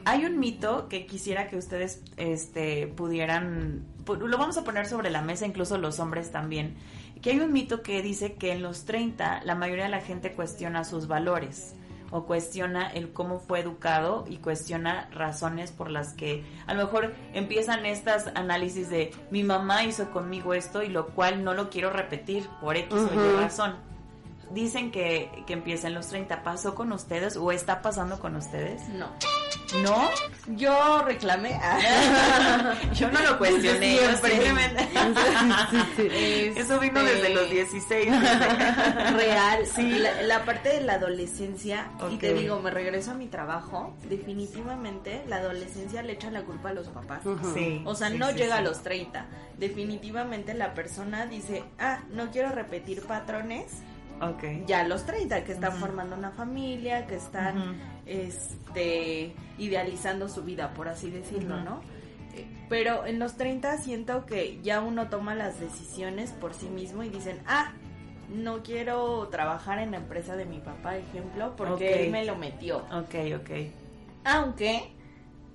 [0.06, 5.22] Hay un mito que quisiera que ustedes este, pudieran, lo vamos a poner sobre la
[5.22, 6.76] mesa, incluso los hombres también,
[7.22, 10.32] que hay un mito que dice que en los 30 la mayoría de la gente
[10.32, 11.76] cuestiona sus valores
[12.14, 17.16] o cuestiona el cómo fue educado y cuestiona razones por las que a lo mejor
[17.34, 21.90] empiezan estas análisis de mi mamá hizo conmigo esto y lo cual no lo quiero
[21.90, 23.93] repetir por X o Y razón.
[24.54, 26.44] Dicen que, que empieza en los 30.
[26.44, 28.88] ¿Pasó con ustedes o está pasando con ustedes?
[28.90, 29.10] No.
[29.82, 30.10] ¿No?
[30.56, 31.60] Yo reclamé.
[32.94, 33.98] yo no lo cuestioné.
[34.22, 34.88] Simplemente.
[36.60, 38.08] Eso vino desde los 16.
[39.16, 39.66] Real.
[39.66, 45.24] Sí, la, parte de la adolescencia, y te digo, me regreso a mi trabajo, definitivamente
[45.28, 47.22] la adolescencia le echa la culpa a los papás.
[47.54, 47.82] Sí.
[47.86, 49.26] O sea, no llega a los 30.
[49.58, 53.82] Definitivamente la persona dice, ah, no quiero repetir patrones
[54.66, 60.74] ya a los 30, que están formando una familia, que están este, idealizando su vida,
[60.74, 61.82] por así decirlo, ¿no?
[62.36, 67.04] Eh, pero en los 30 siento que ya uno toma las decisiones por sí mismo
[67.04, 67.74] y dicen, ah,
[68.30, 72.78] no quiero trabajar en la empresa de mi papá, ejemplo, porque él me lo metió.
[72.92, 73.52] Ok, ok.
[74.24, 74.92] Aunque,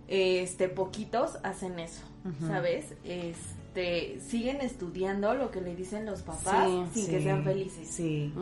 [0.07, 2.05] este, poquitos hacen eso,
[2.47, 2.95] ¿sabes?
[3.05, 7.89] Este este siguen estudiando lo que le dicen los papás sin que sean felices.
[7.89, 8.33] Sí.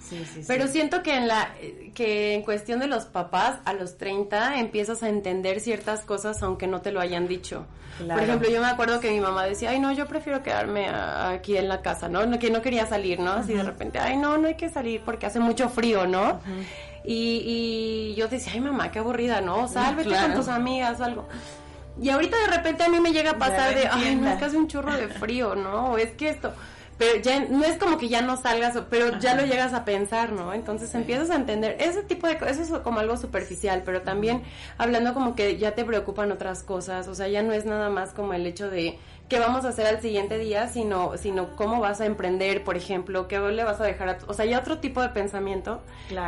[0.00, 1.54] sí, sí, Pero siento que en la
[1.94, 6.66] que en cuestión de los papás a los 30 empiezas a entender ciertas cosas aunque
[6.66, 7.66] no te lo hayan dicho.
[7.98, 11.56] Por ejemplo, yo me acuerdo que mi mamá decía, "Ay, no, yo prefiero quedarme aquí
[11.56, 12.38] en la casa", ¿no?
[12.38, 13.32] Que no quería salir, ¿no?
[13.32, 16.40] Así de repente, "Ay, no, no hay que salir porque hace mucho frío, ¿no?"
[17.04, 19.68] Y, y yo decía, "Ay, mamá, qué aburrida, ¿no?
[19.68, 21.28] Sálvete con tus amigas o algo."
[22.00, 24.44] Y ahorita de repente a mí me llega a pasar de, ay, no, es que
[24.44, 25.92] hace un churro de frío, ¿no?
[25.92, 26.52] O es que esto,
[26.98, 30.32] pero ya no es como que ya no salgas, pero ya lo llegas a pensar,
[30.32, 30.54] ¿no?
[30.54, 34.42] Entonces empiezas a entender ese tipo de cosas, eso es como algo superficial, pero también
[34.78, 38.12] hablando como que ya te preocupan otras cosas, o sea, ya no es nada más
[38.12, 38.98] como el hecho de
[39.28, 43.26] qué vamos a hacer al siguiente día, sino, sino cómo vas a emprender, por ejemplo,
[43.28, 44.18] qué le vas a dejar a...
[44.26, 45.82] O sea, ya otro tipo de pensamiento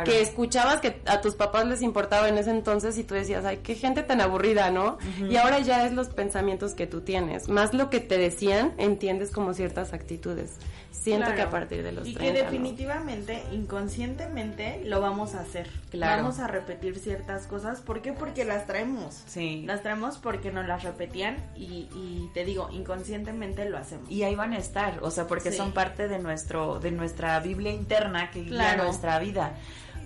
[0.05, 3.57] que escuchabas que a tus papás les importaba en ese entonces y tú decías, ay,
[3.63, 4.97] qué gente tan aburrida, ¿no?
[5.29, 9.31] Y ahora ya es los pensamientos que tú tienes, más lo que te decían, entiendes
[9.31, 10.57] como ciertas actitudes.
[10.91, 15.69] Siento que a partir de los Y que definitivamente, inconscientemente, lo vamos a hacer.
[15.91, 16.23] Claro.
[16.23, 17.81] Vamos a repetir ciertas cosas.
[17.81, 18.11] ¿Por qué?
[18.13, 19.23] Porque las traemos.
[19.27, 19.63] Sí.
[19.65, 24.09] Las traemos porque nos las repetían y, y te digo, inconscientemente lo hacemos.
[24.09, 27.71] Y ahí van a estar, o sea, porque son parte de nuestro, de nuestra Biblia
[27.71, 29.55] interna que guía nuestra vida.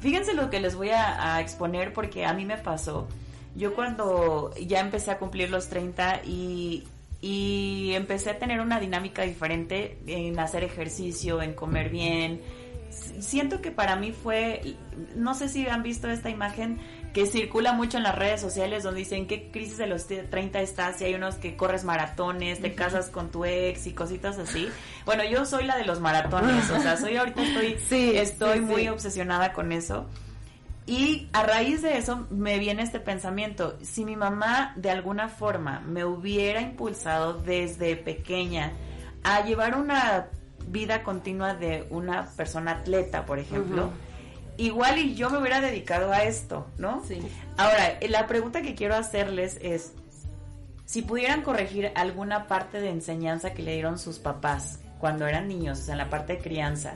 [0.02, 3.08] Fíjense lo que les voy a, a exponer porque a mí me pasó.
[3.56, 6.84] Yo cuando ya empecé a cumplir los 30 y
[7.24, 12.42] y empecé a tener una dinámica diferente en hacer ejercicio, en comer bien.
[12.90, 14.76] Siento que para mí fue,
[15.16, 16.82] no sé si han visto esta imagen
[17.14, 21.00] que circula mucho en las redes sociales donde dicen qué crisis de los 30 estás
[21.00, 24.68] y hay unos que corres maratones, te casas con tu ex y cositas así.
[25.06, 27.78] Bueno, yo soy la de los maratones, o sea, soy ahorita estoy,
[28.18, 30.10] estoy muy obsesionada con eso.
[30.86, 35.80] Y a raíz de eso me viene este pensamiento, si mi mamá de alguna forma
[35.80, 38.74] me hubiera impulsado desde pequeña
[39.24, 40.28] a llevar una
[40.68, 43.92] vida continua de una persona atleta, por ejemplo,
[44.58, 47.02] igual y yo me hubiera dedicado a esto, ¿no?
[47.08, 47.20] Sí.
[47.58, 49.94] Ahora, la pregunta que quiero hacerles es,
[50.86, 55.80] si pudieran corregir alguna parte de enseñanza que le dieron sus papás cuando eran niños,
[55.80, 56.96] o sea, en la parte de crianza,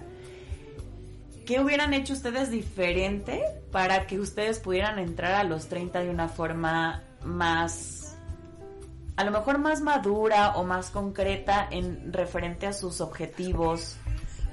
[1.47, 3.41] ¿qué hubieran hecho ustedes diferente
[3.71, 8.17] para que ustedes pudieran entrar a los 30 de una forma más,
[9.15, 13.95] a lo mejor más madura o más concreta en referente a sus objetivos,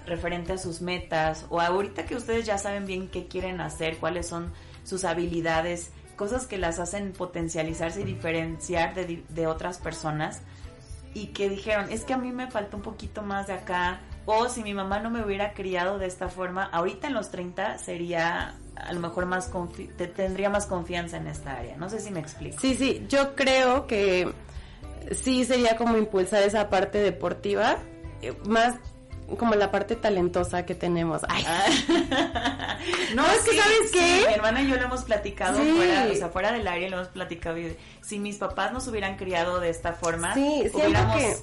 [0.07, 4.29] referente a sus metas, o ahorita que ustedes ya saben bien qué quieren hacer, cuáles
[4.29, 4.53] son
[4.85, 10.43] sus habilidades, cosas que las hacen potencializarse y diferenciar de, otras personas,
[11.13, 14.49] y que dijeron, es que a mí me falta un poquito más de acá, o
[14.49, 18.55] si mi mamá no me hubiera criado de esta forma, ahorita en los 30 sería
[18.77, 19.51] a lo mejor más
[19.97, 21.77] te tendría más confianza en esta área.
[21.77, 22.59] No sé si me explico.
[22.61, 24.33] Sí, sí, yo creo que
[25.13, 27.79] sí sería como impulsar esa parte deportiva,
[28.23, 28.77] eh, más
[29.39, 31.23] como la parte talentosa que tenemos.
[31.29, 31.45] Ay.
[31.47, 32.79] Ah.
[33.15, 34.25] no, es que sabes qué?
[34.29, 37.09] mi hermana y yo lo hemos platicado fuera, o sea, fuera del área lo hemos
[37.09, 37.57] platicado.
[38.03, 41.37] Si mis papás nos hubieran criado de esta forma, sí, hubiéramos que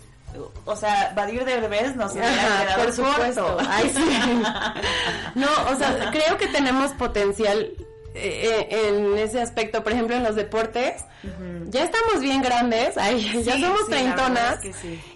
[0.65, 3.57] o sea, Badir de Derbez nos hubiera quedado por supuesto.
[3.67, 4.43] Ay, sí.
[5.35, 7.71] no, o sea, creo que tenemos potencial
[8.13, 11.05] eh, eh, en ese aspecto, por ejemplo, en los deportes,
[11.69, 14.59] ya estamos bien grandes, ay, ya somos treintonas,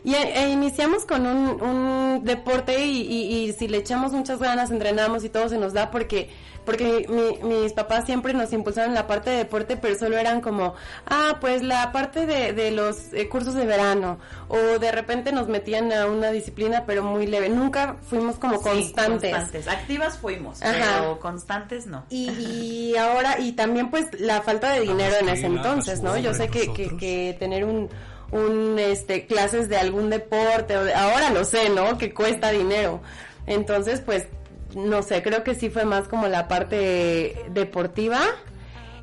[0.04, 5.26] y e, iniciamos con un, un deporte y, y, si le echamos muchas ganas, entrenamos
[5.26, 6.30] y todo se nos da porque
[6.66, 7.08] porque
[7.44, 11.38] mis papás siempre nos impulsaron en la parte de deporte, pero solo eran como, ah,
[11.40, 15.92] pues la parte de, de los eh, cursos de verano, o de repente nos metían
[15.94, 17.50] a una disciplina, pero muy leve.
[17.50, 19.32] Nunca fuimos como constantes.
[19.32, 19.68] constantes.
[19.68, 22.06] Activas fuimos, pero constantes no.
[22.10, 26.18] Y, y, ahora, y también pues la falta de dinero en ese entonces, ¿no?
[26.18, 27.90] Yo sé que, que, que tener un
[28.32, 31.98] un este clases de algún deporte o ahora lo sé, ¿no?
[31.98, 33.02] Que cuesta dinero.
[33.48, 34.28] Entonces, pues
[34.76, 38.20] no sé, creo que sí fue más como la parte deportiva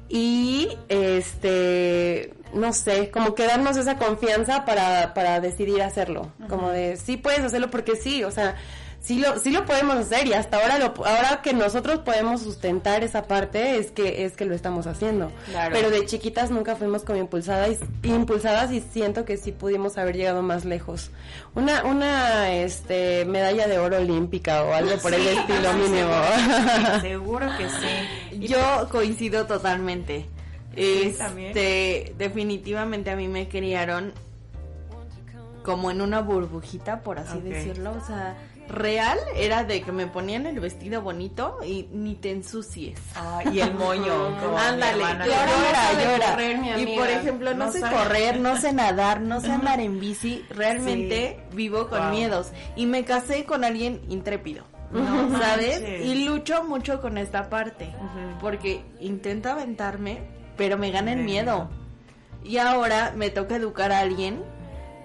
[0.08, 6.98] y este no sé, como que darnos esa confianza para, para decidir hacerlo, como de
[6.98, 8.56] sí puedes hacerlo porque sí, o sea,
[9.02, 13.02] sí lo, sí lo podemos hacer y hasta ahora lo, ahora que nosotros podemos sustentar
[13.02, 15.30] esa parte es que es que lo estamos haciendo.
[15.72, 20.16] Pero de chiquitas nunca fuimos como impulsadas y, impulsadas y siento que sí pudimos haber
[20.16, 21.10] llegado más lejos.
[21.54, 26.10] Una una este medalla de oro olímpica o algo por el estilo mínimo.
[27.00, 28.38] Seguro que sí.
[28.46, 30.26] Yo coincido totalmente.
[30.74, 34.14] Este, definitivamente a mí me criaron
[35.62, 37.92] como en una burbujita, por así decirlo.
[37.92, 38.36] O sea,
[38.68, 42.98] real era de que me ponían el vestido bonito y ni te ensucies.
[43.52, 44.28] y el moño.
[44.56, 46.78] Ándale, llora, llora.
[46.80, 50.44] y por ejemplo, no, sé correr, no sé nadar, no sé andar en bici.
[50.50, 52.52] Realmente vivo con miedos.
[52.76, 54.64] Y me casé con alguien intrépido.
[54.92, 55.82] ¿Sabes?
[56.04, 57.90] Y lucho mucho con esta parte.
[58.40, 60.22] Porque intento aventarme,
[60.56, 61.70] pero me gana el miedo.
[62.44, 64.42] Y ahora me toca educar a alguien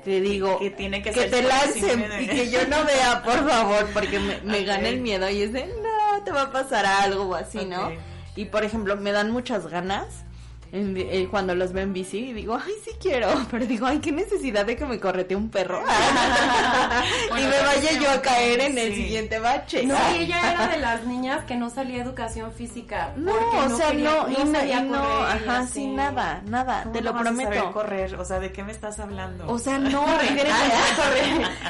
[0.08, 4.20] te digo que, tiene que, te lancen y que yo no vea, por favor, porque
[4.20, 7.36] me, me gana el miedo y es de, no, te va a pasar algo o
[7.36, 7.92] así, ¿no?
[8.34, 10.24] Y por ejemplo, me dan muchas ganas
[10.72, 14.12] eh, cuando los veo en bici y digo, ay, sí quiero, pero digo, ay, qué
[14.12, 15.82] necesidad de que me correte un perro
[17.38, 19.86] y me vaya yo a caer en el siguiente bache.
[19.86, 23.14] No, y ella era de las niñas que no salía educación física.
[23.16, 24.36] No, o sea, no, y
[24.84, 27.72] no, ajá, sin nada, nada, te lo prometo.
[27.72, 29.48] correr, o sea, ¿de qué me estás hablando?
[29.48, 30.44] O sea, no, créeme,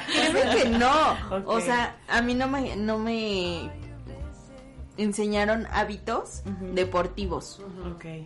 [0.07, 3.86] créeme que no, o sea, a mí no me, no me
[4.97, 6.43] enseñaron hábitos
[6.73, 7.61] deportivos,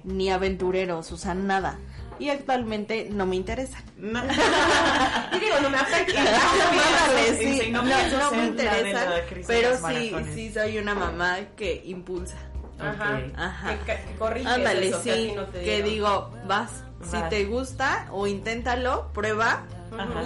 [0.04, 1.80] ni aventureros, o sea, nada.
[2.20, 3.84] Y actualmente no me interesan.
[3.98, 4.22] No.
[5.40, 6.24] digo, no me afecta.
[7.72, 9.08] no, no, me interesan,
[9.48, 12.38] pero sí, sí soy una mamá que impulsa.
[12.80, 13.22] Ajá.
[13.36, 13.80] Ajá.
[13.86, 19.66] Que, que corrige Ándale, sí, que digo, vas, si te gusta o inténtalo, prueba.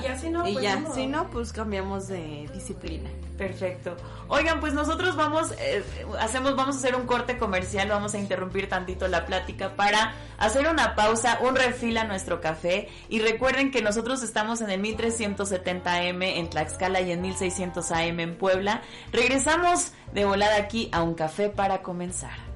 [0.04, 3.10] Y así no, y pues ya, si no, pues cambiamos de disciplina.
[3.38, 3.98] Perfecto.
[4.30, 5.84] Oigan, pues nosotros vamos, eh,
[6.20, 10.68] hacemos, vamos a hacer un corte comercial, vamos a interrumpir tantito la plática para hacer
[10.68, 12.88] una pausa, un refil a nuestro café.
[13.10, 18.20] Y recuerden que nosotros estamos en el 1370 AM en Tlaxcala y en 1600 AM
[18.22, 18.82] en Puebla.
[19.12, 22.55] Regresamos de volada aquí a un café para comenzar.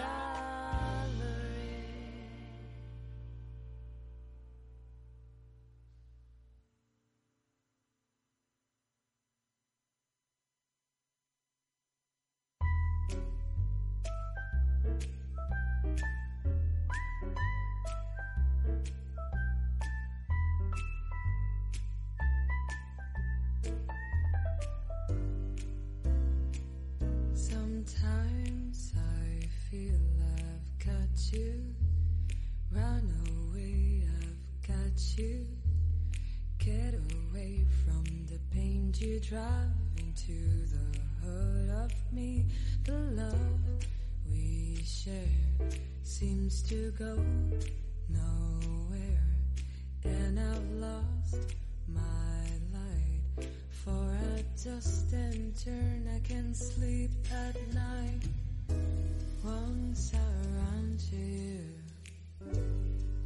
[0.00, 0.29] time.
[31.32, 31.62] You.
[32.72, 35.46] Run away, I've got you.
[36.58, 42.46] Get away from the pain you drive into the hurt of me.
[42.84, 43.60] The love
[44.28, 45.68] we share
[46.02, 47.18] seems to go
[48.08, 49.26] nowhere.
[50.04, 51.54] And I've lost
[51.88, 53.48] my light.
[53.70, 58.39] For a dust and turn, I can sleep at night.
[59.42, 60.18] Once I
[60.54, 61.60] ran to you,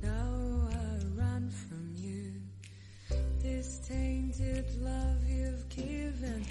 [0.01, 2.33] now I run from you.
[3.43, 6.45] This tainted love you've given.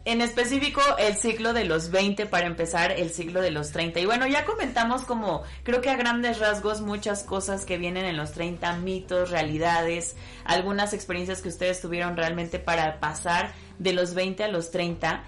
[0.06, 4.00] En específico, el ciclo de los 20 para empezar el ciclo de los 30.
[4.00, 8.18] Y bueno, ya comentamos como, creo que a grandes rasgos, muchas cosas que vienen en
[8.18, 14.44] los 30, mitos, realidades, algunas experiencias que ustedes tuvieron realmente para pasar de los 20
[14.44, 15.24] a los 30.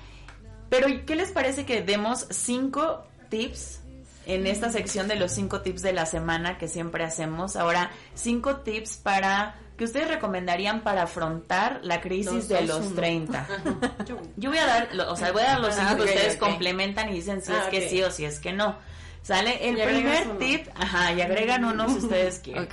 [0.69, 3.81] Pero, ¿qué les parece que demos cinco tips
[4.27, 7.57] en esta sección de los cinco tips de la semana que siempre hacemos?
[7.57, 13.47] Ahora, cinco tips para que ustedes recomendarían para afrontar la crisis de los 30.
[14.37, 17.15] Yo voy a dar, o sea, voy a dar los cinco que ustedes complementan y
[17.15, 18.77] dicen si es ah, que sí o si es que no.
[19.23, 19.69] ¿Sale?
[19.69, 22.69] El primer tip, ajá, y agregan uno si ustedes quieren.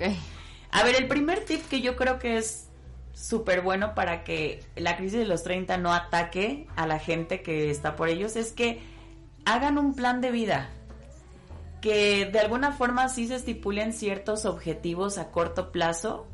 [0.72, 2.68] A ver, el primer tip que yo creo que es
[3.14, 7.70] súper bueno para que la crisis de los 30 no ataque a la gente que
[7.70, 8.82] está por ellos es que
[9.45, 10.70] hagan un plan de vida
[11.82, 16.28] que de alguna forma sí se estipulen ciertos objetivos a corto plazo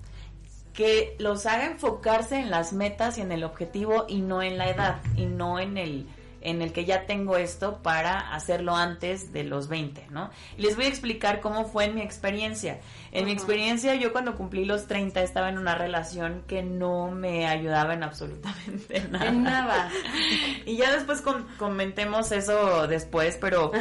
[0.79, 4.69] que los haga enfocarse en las metas y en el objetivo y no en la
[4.69, 6.07] edad y no en el
[6.41, 10.29] en el que ya tengo esto para hacerlo antes de los 20, ¿no?
[10.57, 12.79] Les voy a explicar cómo fue en mi experiencia.
[13.11, 17.47] En mi experiencia, yo cuando cumplí los 30 estaba en una relación que no me
[17.47, 19.25] ayudaba en absolutamente nada.
[19.25, 19.89] En nada.
[20.65, 21.23] y ya después
[21.57, 23.71] comentemos eso después, pero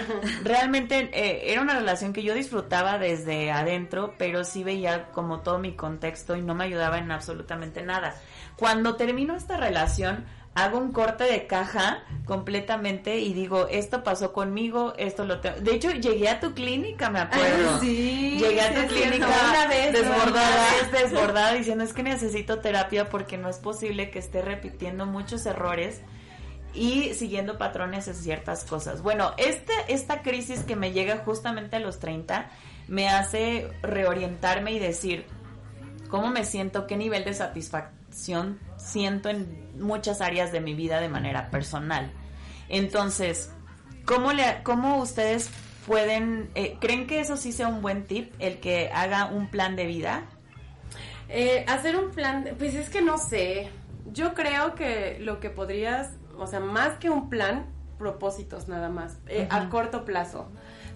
[0.42, 5.58] realmente eh, era una relación que yo disfrutaba desde adentro, pero sí veía como todo
[5.58, 8.14] mi contexto y no me ayudaba en absolutamente nada.
[8.56, 10.24] Cuando terminó esta relación,
[10.64, 15.60] hago un corte de caja completamente y digo, esto pasó conmigo, esto lo tengo.
[15.60, 17.80] De hecho, llegué a tu clínica, me acuerdo.
[17.80, 18.36] sí.
[18.38, 23.48] Llegué a tu clínica una vez, desbordada, desbordada, diciendo, es que necesito terapia porque no
[23.48, 26.02] es posible que esté repitiendo muchos errores
[26.74, 29.02] y siguiendo patrones en ciertas cosas.
[29.02, 32.50] Bueno, este, esta crisis que me llega justamente a los 30
[32.88, 35.24] me hace reorientarme y decir,
[36.08, 36.86] ¿cómo me siento?
[36.86, 37.97] ¿Qué nivel de satisfacción
[38.76, 42.10] siento en muchas áreas de mi vida de manera personal.
[42.68, 43.52] Entonces,
[44.04, 45.50] ¿cómo, le, cómo ustedes
[45.86, 49.76] pueden, eh, creen que eso sí sea un buen tip, el que haga un plan
[49.76, 50.24] de vida?
[51.28, 53.70] Eh, hacer un plan, pues es que no sé,
[54.12, 57.66] yo creo que lo que podrías, o sea, más que un plan,
[57.98, 60.48] propósitos nada más, eh, a corto plazo.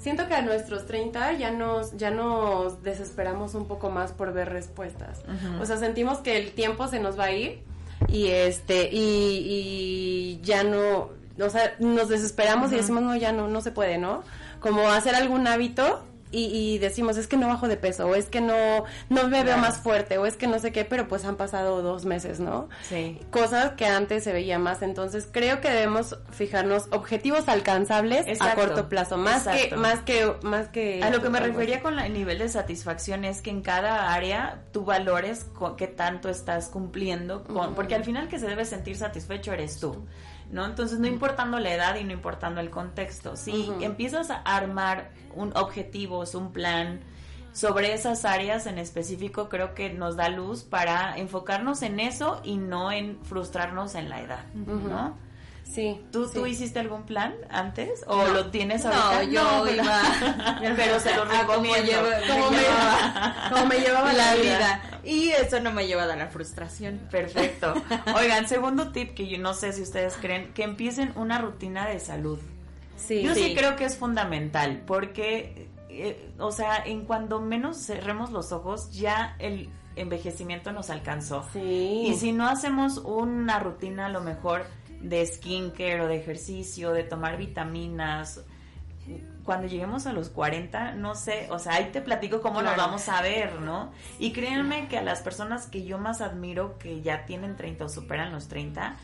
[0.02, 4.48] Siento que a nuestros 30 ya nos, ya nos desesperamos un poco más por ver
[4.48, 5.22] respuestas.
[5.60, 7.62] O sea, sentimos que el tiempo se nos va a ir
[8.08, 13.60] y este y, ya no o sea nos desesperamos y decimos no ya no no
[13.60, 14.24] se puede no
[14.58, 16.02] como hacer algún hábito
[16.32, 19.58] y, decimos es que no bajo de peso o es que no no me veo
[19.58, 22.68] más fuerte o es que no sé qué pero pues han pasado dos meses no
[22.82, 23.20] sí.
[23.30, 24.82] Cosas que antes se veía más.
[24.82, 30.68] Entonces creo que debemos fijarnos objetivos alcanzables a corto plazo más que más que más
[30.68, 34.12] que a lo que me refería con el nivel de satisfacción es que en cada
[34.12, 38.64] área tú valores con qué tanto estás cumpliendo con, porque al final que se debe
[38.64, 40.06] sentir satisfecho eres tú
[40.52, 40.66] ¿no?
[40.66, 45.56] Entonces, no importando la edad y no importando el contexto, si empiezas a armar un
[45.56, 47.00] objetivo, un plan
[47.52, 52.56] sobre esas áreas en específico, creo que nos da luz para enfocarnos en eso y
[52.56, 55.14] no en frustrarnos en la edad, ¿no?
[55.64, 56.04] Sí.
[56.10, 58.04] ¿Tú, ¿Tú hiciste algún plan antes?
[58.06, 59.22] ¿O lo tienes ahorita?
[59.24, 60.02] No, yo iba.
[60.76, 61.92] Pero se lo recomiendo.
[62.28, 62.50] Como
[63.66, 64.82] me, llevaba, la vida.
[65.02, 67.00] Y eso no me lleva a la frustración.
[67.10, 67.74] Perfecto.
[68.16, 72.00] Oigan, segundo tip que yo no sé si ustedes creen, que empiecen una rutina de
[72.00, 72.38] salud.
[72.96, 73.22] Sí.
[73.22, 78.52] Yo sí, creo que es fundamental porque, eh, o sea, en cuando menos cerremos los
[78.52, 81.46] ojos, ya el envejecimiento nos alcanzó.
[81.52, 82.04] Sí.
[82.08, 84.64] Y si no hacemos una rutina a lo mejor
[85.02, 88.44] de skincare o de ejercicio, de tomar vitaminas.
[89.44, 93.08] Cuando lleguemos a los 40, no sé, o sea, ahí te platico cómo nos vamos
[93.08, 93.90] a ver, ¿no?
[94.20, 97.88] Y créanme que a las personas que yo más admiro, que ya tienen 30 o
[97.88, 98.96] superan los 30,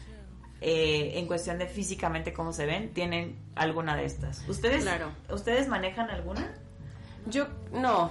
[0.61, 4.49] eh, en cuestión de físicamente cómo se ven, tienen alguna de estas.
[4.49, 4.86] ¿Ustedes,
[5.28, 6.55] ¿ustedes manejan alguna?
[7.29, 8.11] Yo no.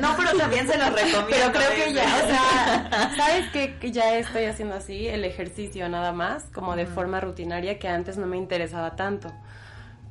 [0.00, 1.26] No, pero también se los recomiendo.
[1.28, 3.78] Pero creo que ya, o sea, ¿sabes qué?
[3.78, 8.18] Que ya estoy haciendo así el ejercicio nada más, como de forma rutinaria, que antes
[8.18, 9.32] no me interesaba tanto.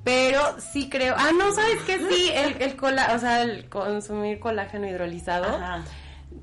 [0.03, 1.99] Pero sí creo, ah, no, ¿sabes qué?
[2.10, 5.60] Sí, el, el cola, o sea, el consumir colágeno hidrolizado.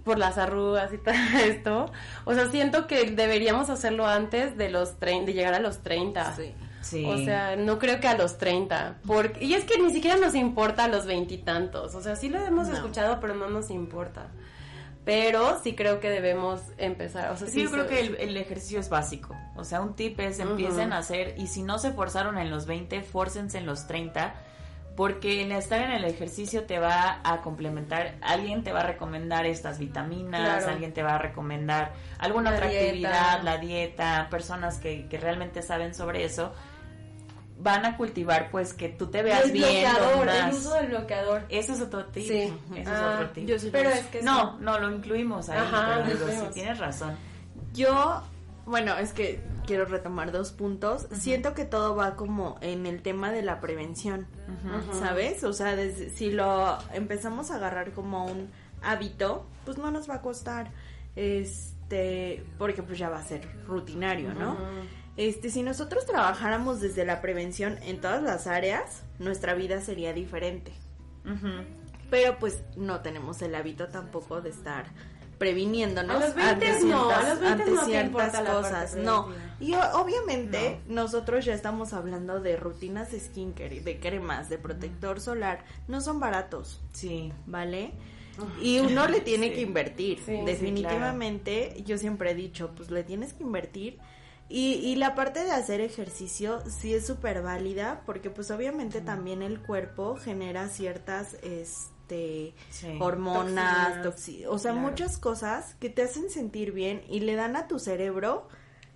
[0.04, 1.92] por las arrugas y todo esto.
[2.26, 6.36] O sea, siento que deberíamos hacerlo antes de los de llegar a los 30.
[6.36, 6.54] Sí.
[6.92, 8.98] O sea, no creo que a los 30.
[9.06, 11.94] Porque, y es que ni siquiera nos importa a los veintitantos.
[11.94, 14.28] O sea, sí lo hemos escuchado, pero no nos importa.
[15.04, 17.30] Pero sí creo que debemos empezar.
[17.30, 19.36] O sea, sí, yo creo que el, ejercicio es básico.
[19.56, 22.66] O sea, un tip es empiecen a hacer, y si no se forzaron en los
[22.66, 24.34] 20, fórcense en los 30
[24.96, 29.44] porque el estar en el ejercicio te va a complementar, alguien te va a recomendar
[29.44, 35.18] estas vitaminas, alguien te va a recomendar alguna otra actividad, la dieta, personas que, que
[35.18, 36.52] realmente saben sobre eso
[37.58, 41.44] van a cultivar pues que tú te veas bien el uso del bloqueador.
[41.48, 42.26] Eso es otro tip.
[42.26, 42.52] Sí.
[42.76, 43.48] eso es ah, otro tip.
[43.72, 45.60] pero es que no no lo incluimos ahí
[46.06, 47.16] pero sí tienes razón.
[47.72, 48.22] Yo
[48.66, 51.06] bueno es que quiero retomar dos puntos.
[51.12, 54.26] Siento que todo va como en el tema de la prevención
[54.92, 55.76] sabes o sea
[56.14, 58.50] si lo empezamos a agarrar como un
[58.82, 60.70] hábito pues no nos va a costar.
[61.16, 64.56] Este porque pues ya va a ser rutinario no
[65.16, 70.72] este, si nosotros trabajáramos desde la prevención en todas las áreas, nuestra vida sería diferente.
[72.10, 74.86] Pero pues no tenemos el hábito tampoco de estar
[75.38, 78.96] previniéndonos a los 20 ante ciertas, no, ciertas cosas.
[78.96, 79.28] No,
[79.60, 85.64] y obviamente nosotros ya estamos hablando de rutinas de skincare, de cremas, de protector solar.
[85.88, 86.80] No son baratos.
[86.92, 87.32] Sí.
[87.46, 87.92] ¿Vale?
[88.60, 90.24] Y uno le tiene que invertir.
[90.24, 93.98] Definitivamente, yo siempre he dicho, pues le tienes que invertir
[94.48, 99.42] y, y la parte de hacer ejercicio sí es súper válida porque pues obviamente también
[99.42, 102.54] el cuerpo genera ciertas este
[103.00, 104.06] hormonas,
[104.48, 108.48] o sea, muchas cosas que te hacen sentir bien y le dan a tu cerebro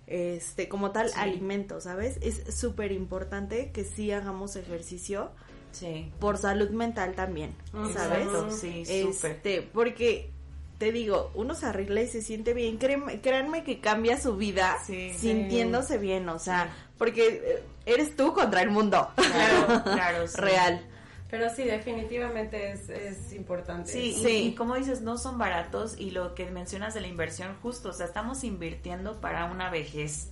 [0.07, 2.17] este como tal alimento, ¿sabes?
[2.21, 5.31] Es súper importante que sí hagamos ejercicio.
[5.71, 6.11] Sí.
[6.19, 7.55] Por salud mental también,
[7.93, 8.27] ¿sabes?
[8.59, 10.31] Sí, este, porque
[10.79, 12.77] te digo, uno se arregla y se siente bien.
[12.77, 18.71] Créanme, que cambia su vida sintiéndose bien, o sea, porque eh, eres tú contra el
[18.71, 19.09] mundo.
[19.15, 20.25] Claro, claro.
[20.35, 20.81] Real.
[21.29, 23.91] Pero sí, definitivamente es, es importante.
[23.91, 24.47] Sí, sí.
[24.47, 27.93] Y, como dices, no son baratos y lo que mencionas de la inversión, justo, o
[27.93, 30.29] sea, estamos invirtiendo para una vejez.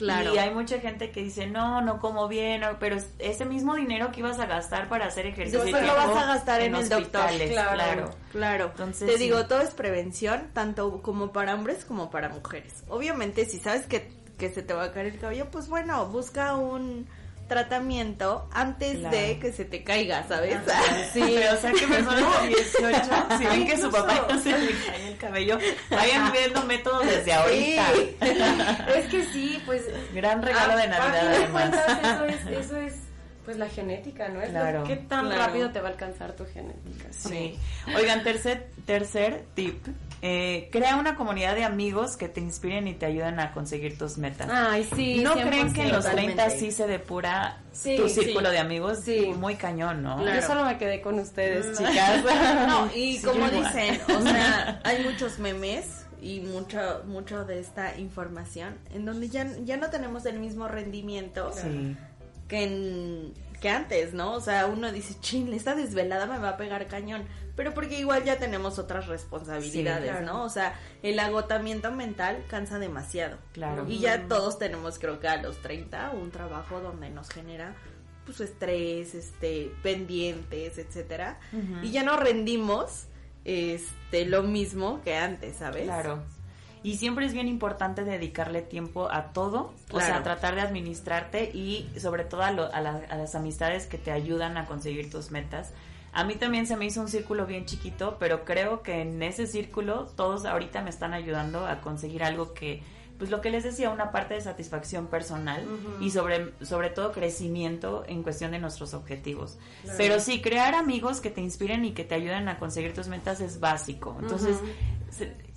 [0.00, 4.20] Y hay mucha gente que dice, no, no como bien, pero ese mismo dinero que
[4.20, 5.62] ibas a gastar para hacer ejercicio.
[5.62, 7.30] Después lo vas a gastar en, el doctor.
[7.48, 8.66] Claro, claro.
[8.66, 12.84] Entonces, Te digo, todo es prevención, tanto como para hombres como para mujeres.
[12.88, 16.54] Obviamente, si sabes que, que se te va a caer el cabello, pues bueno, busca
[16.56, 17.06] un
[17.50, 20.56] tratamiento antes de que se te caiga, ¿sabes?
[21.12, 23.00] sí, pero o sea que personas de 18,
[23.38, 25.58] si ven que su papá no se le cae el cabello,
[25.90, 27.86] vayan viendo métodos desde ahorita.
[28.96, 29.82] es que sí, pues...
[30.14, 31.74] Gran regalo de Navidad, además.
[32.04, 32.94] Eso es, eso es
[33.44, 34.40] pues la genética, ¿no?
[34.40, 37.08] Es claro, ¿Qué tan rápido te va a alcanzar tu genética?
[37.10, 37.58] Sí.
[37.96, 39.84] Oigan, tercer, tercer tip
[40.22, 44.18] eh, crea una comunidad de amigos que te inspiren y te ayuden a conseguir tus
[44.18, 44.48] metas.
[44.50, 45.20] Ay, sí.
[45.22, 47.58] ¿No creen que en los 30 sí se depura
[47.96, 49.00] tu círculo de amigos?
[49.02, 49.32] Sí.
[49.38, 50.22] Muy cañón, ¿no?
[50.22, 51.84] Yo solo me quedé con ustedes, mm.
[51.84, 52.24] chicas.
[52.68, 58.76] no, y como dicen, o sea, hay muchos memes y mucho mucho de esta información
[58.92, 61.50] en donde ya, ya no tenemos el mismo rendimiento
[62.46, 64.32] que en que antes, ¿no?
[64.32, 67.24] O sea, uno dice, chin, esta desvelada me va a pegar cañón.
[67.56, 70.44] Pero porque igual ya tenemos otras responsabilidades, ¿no?
[70.44, 73.36] O sea, el agotamiento mental cansa demasiado.
[73.52, 73.84] Claro.
[73.86, 77.74] Y ya todos tenemos, creo que a los 30, un trabajo donde nos genera
[78.24, 81.38] pues estrés, este, pendientes, etcétera.
[81.82, 83.06] Y ya no rendimos
[83.44, 85.84] este lo mismo que antes, ¿sabes?
[85.84, 86.22] Claro.
[86.82, 91.90] Y siempre es bien importante dedicarle tiempo a todo, o sea, tratar de administrarte y
[91.98, 95.72] sobre todo a, las amistades que te ayudan a conseguir tus metas.
[96.12, 99.46] A mí también se me hizo un círculo bien chiquito, pero creo que en ese
[99.46, 102.82] círculo todos ahorita me están ayudando a conseguir algo que,
[103.18, 105.62] pues lo que les decía, una parte de satisfacción personal
[106.00, 109.58] y sobre, sobre todo crecimiento en cuestión de nuestros objetivos.
[109.98, 113.40] Pero sí, crear amigos que te inspiren y que te ayuden a conseguir tus metas
[113.42, 114.16] es básico.
[114.20, 114.56] Entonces,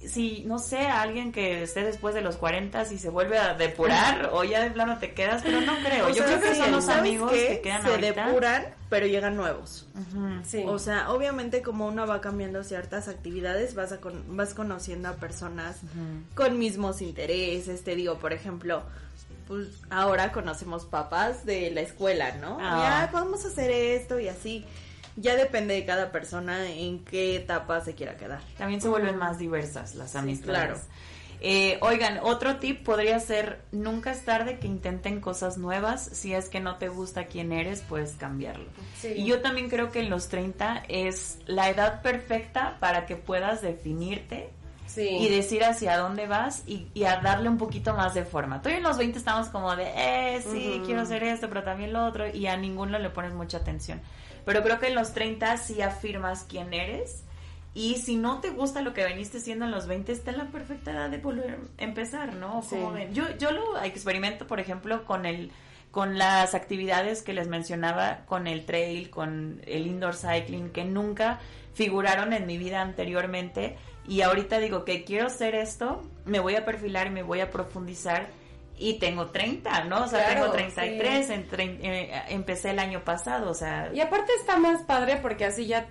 [0.06, 4.30] si, no sé, alguien que esté después de los 40 y se vuelve a depurar
[4.34, 6.10] o ya de plano te quedas, pero no creo.
[6.10, 9.88] Yo creo que son los amigos que, quedan se depuran, pero llegan nuevos.
[10.66, 15.78] O sea, obviamente como uno va cambiando ciertas actividades, vas a vas conociendo a personas
[16.36, 18.84] con mismos intereses, te digo, por ejemplo,
[19.48, 22.58] pues ahora conocemos papás de la escuela, ¿no?
[22.62, 23.06] Ah.
[23.06, 24.66] Ya podemos hacer esto y así
[25.16, 28.42] ya depende de cada persona en qué etapa se quiera quedar.
[28.58, 30.54] También se vuelven más diversas las amistades.
[30.54, 30.80] claro.
[31.46, 36.02] Eh, oigan, otro tip podría ser nunca es tarde que intenten cosas nuevas.
[36.02, 38.70] Si es que no te gusta quién eres, puedes cambiarlo.
[39.04, 43.62] Y yo también creo que en los 30 es la edad perfecta para que puedas
[43.62, 44.52] definirte
[44.96, 48.60] y decir hacia dónde vas y, a darle un poquito más de forma.
[48.60, 52.06] Todavía en los 20 estamos como de, eh, sí, quiero hacer esto, pero también lo
[52.06, 54.02] otro, y a ninguno le pones mucha atención.
[54.46, 57.24] Pero creo que en los 30 sí afirmas quién eres.
[57.76, 60.48] Y si no te gusta lo que veniste siendo en los 20, está en la
[60.48, 62.62] perfecta edad de volver a empezar, ¿no?
[63.14, 65.52] Yo, yo lo experimento, por ejemplo, con el
[65.94, 71.40] con las actividades que les mencionaba, con el trail, con el indoor cycling, que nunca
[71.76, 73.78] figuraron en mi vida anteriormente.
[74.08, 77.52] Y ahorita digo que quiero hacer esto, me voy a perfilar y me voy a
[77.52, 78.30] profundizar.
[78.78, 80.04] Y tengo 30, ¿no?
[80.04, 83.92] O sea, tengo 33, en eh, empecé el año pasado, o sea...
[83.94, 85.88] Y aparte está más padre porque así ya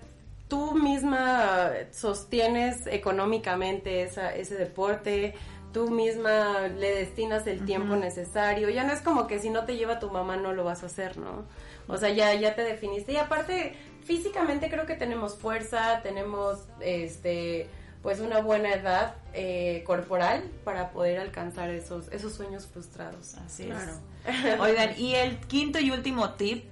[0.49, 5.35] tú misma sostienes económicamente esa, ese deporte,
[5.73, 8.69] tú misma le destinas el tiempo necesario.
[8.69, 10.87] Ya no es como que si no te lleva tu mamá no lo vas a
[10.87, 11.47] hacer, ¿no?
[11.89, 13.13] O sea, ya, ya te definiste.
[13.13, 13.75] Y aparte,
[14.05, 17.69] físicamente creo que tenemos fuerza, tenemos este
[18.03, 23.35] pues una buena edad eh, corporal para poder alcanzar esos, esos sueños frustrados.
[23.35, 24.59] Así es.
[24.61, 26.65] Oigan, y el quinto y último tip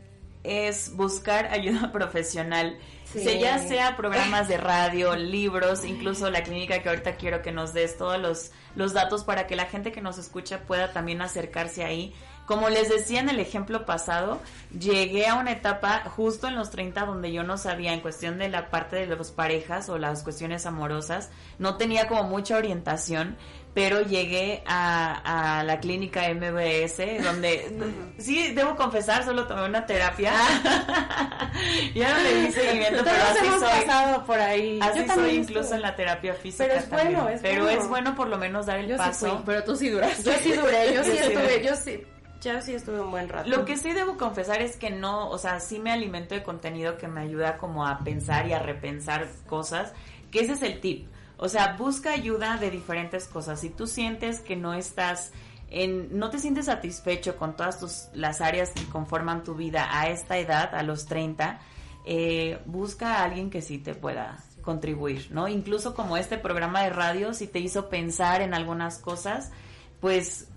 [0.43, 2.78] es buscar ayuda profesional.
[3.12, 7.72] Si ya sea programas de radio, libros, incluso la clínica que ahorita quiero que nos
[7.74, 11.85] des todos los, los datos para que la gente que nos escucha pueda también acercarse
[11.85, 12.14] ahí.
[12.51, 14.40] Como les decía en el ejemplo pasado,
[14.76, 18.48] llegué a una etapa justo en los 30 donde yo no sabía en cuestión de
[18.48, 21.30] la parte de las parejas o las cuestiones amorosas,
[21.61, 23.36] no tenía como mucha orientación
[23.72, 27.70] pero llegué a, la clínica MBS, donde
[28.18, 30.32] sí, debo confesar, solo tomé una terapia.
[30.34, 31.53] Ah.
[31.94, 33.84] ya no le di seguimiento, pero así hemos soy.
[33.84, 34.80] pasado por ahí.
[34.82, 36.66] Así soy incluso en la terapia física.
[36.66, 39.40] Pero es bueno, es Pero es bueno por lo menos dar el paso.
[39.46, 40.24] pero tú sí duraste.
[40.24, 42.05] Yo sí duré, yo sí estuve, yo sí.
[42.41, 43.49] Ya sí estuve un buen rato.
[43.49, 46.97] Lo que sí debo confesar es que no, o sea, sí me alimento de contenido
[46.97, 49.93] que me ayuda como a pensar y a repensar cosas,
[50.30, 51.07] que ese es el tip
[51.43, 53.61] o sea, busca ayuda de diferentes cosas.
[53.61, 55.32] Si tú sientes que no estás
[55.70, 60.11] en, no te sientes satisfecho con todas tus, las áreas que conforman tu vida a
[60.11, 61.59] esta edad, a los 30,
[62.05, 65.49] eh, busca a alguien que sí te pueda contribuir, ¿no?
[65.49, 69.51] Incluso como este programa de radio, si te hizo pensar en algunas cosas,
[69.99, 70.49] pues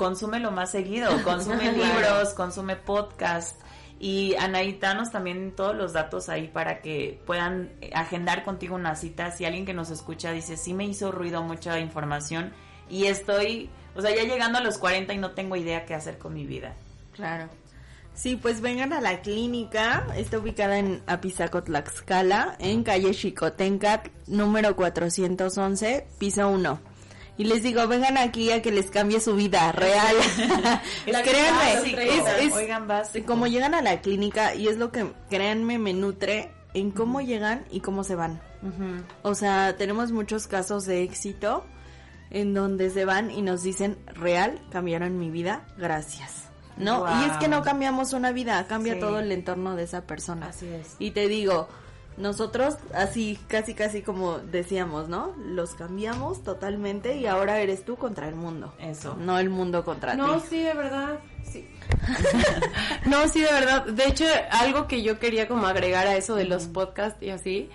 [0.00, 3.60] consúmelo más seguido, consume libros, consume podcast,
[3.98, 9.30] y Anaítanos también todos los datos ahí para que puedan agendar contigo una cita.
[9.30, 12.54] Si alguien que nos escucha dice, sí me hizo ruido mucha información
[12.88, 16.16] y estoy, o sea, ya llegando a los 40 y no tengo idea qué hacer
[16.16, 16.74] con mi vida.
[17.12, 17.50] Claro.
[18.14, 20.06] Sí, pues vengan a la clínica.
[20.16, 26.89] Está ubicada en Apizaco, Tlaxcala, en calle Chicotencat, número 411, piso 1
[27.36, 30.16] y les digo, vengan aquí a que les cambie su vida real.
[31.04, 31.72] créanme,
[32.44, 32.86] es, Oigan,
[33.26, 37.64] como llegan a la clínica y es lo que, créanme, me nutre en cómo llegan
[37.70, 38.40] y cómo se van.
[39.22, 41.64] O sea, tenemos muchos casos de éxito
[42.30, 46.48] en donde se van y nos dicen, real, cambiaron mi vida, gracias.
[46.76, 47.04] ¿No?
[47.20, 50.48] Y es que no cambiamos una vida, cambia todo el entorno de esa persona.
[50.48, 50.96] Así es.
[50.98, 51.68] Y te digo,
[52.16, 55.34] nosotros así casi casi como decíamos, ¿no?
[55.38, 58.72] Los cambiamos totalmente y ahora eres tú contra el mundo.
[58.78, 59.16] Eso.
[59.18, 60.18] No el mundo contra ti.
[60.18, 61.18] No, sí, de verdad.
[61.44, 61.68] Sí.
[63.06, 63.86] no, sí, de verdad.
[63.86, 67.70] De hecho, algo que yo quería como agregar a eso de los podcasts y así,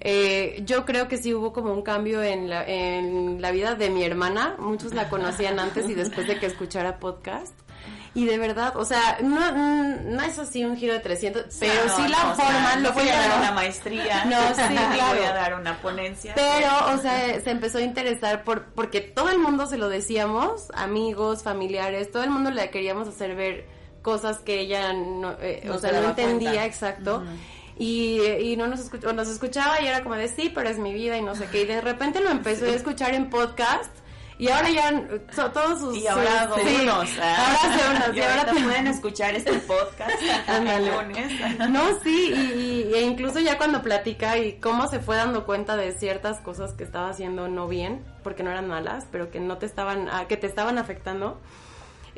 [0.00, 3.90] eh, yo creo que sí hubo como un cambio en la, en la vida de
[3.90, 4.56] mi hermana.
[4.58, 7.54] Muchos la conocían antes y después de que escuchara podcast.
[8.14, 12.06] Y de verdad, o sea, no, no es así un giro de 300, pero sí
[12.06, 15.16] la forma, lo voy a dar una maestría, no, sí, claro.
[15.16, 16.32] voy a dar una ponencia.
[16.36, 20.68] Pero, o sea, se empezó a interesar por, porque todo el mundo se lo decíamos,
[20.74, 23.66] amigos, familiares, todo el mundo le queríamos hacer ver
[24.02, 27.24] cosas que ella no, eh, o sea, no entendía, exacto.
[27.76, 30.94] Y, y, no nos, escuchaba, nos escuchaba y era como de sí, pero es mi
[30.94, 31.62] vida y no sé qué.
[31.62, 33.90] Y de repente lo empezó a escuchar en podcast
[34.38, 35.08] y ahora ya
[35.52, 35.96] todos sus...
[35.96, 37.18] Y ahora hago unos.
[37.18, 38.16] Ahora hace unos.
[38.16, 40.10] Y, ahora te pueden escuchar este podcast
[40.80, 41.32] lunes.
[41.70, 45.92] No, sí, y, e incluso ya cuando platica y cómo se fue dando cuenta de
[45.92, 49.66] ciertas cosas que estaba haciendo no bien, porque no eran malas, pero que no te
[49.66, 51.40] estaban, ah, que te estaban afectando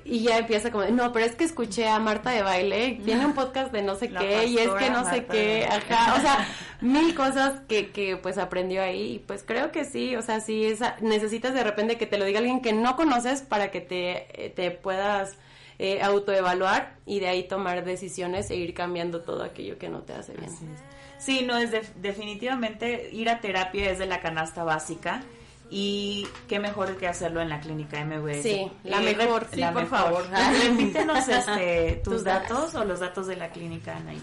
[0.09, 3.35] y ya empieza como, no, pero es que escuché a Marta de baile, tiene un
[3.35, 6.47] podcast de no sé qué, y es que no sé qué, acá, o sea,
[6.81, 10.65] mil cosas que, que pues aprendió ahí, y pues creo que sí, o sea, sí,
[10.65, 14.53] esa, necesitas de repente que te lo diga alguien que no conoces para que te,
[14.55, 15.37] te puedas
[15.79, 20.15] eh, autoevaluar y de ahí tomar decisiones e ir cambiando todo aquello que no te
[20.15, 20.51] hace bien.
[21.19, 25.23] Sí, no, es definitivamente ir a terapia es de la canasta básica
[25.71, 28.43] y qué mejor que hacerlo en la clínica MVS.
[28.43, 30.25] Sí, la mejor, sí, por favor.
[30.62, 34.21] Repítenos este, tus, datos o los datos de la clínica, Anaí,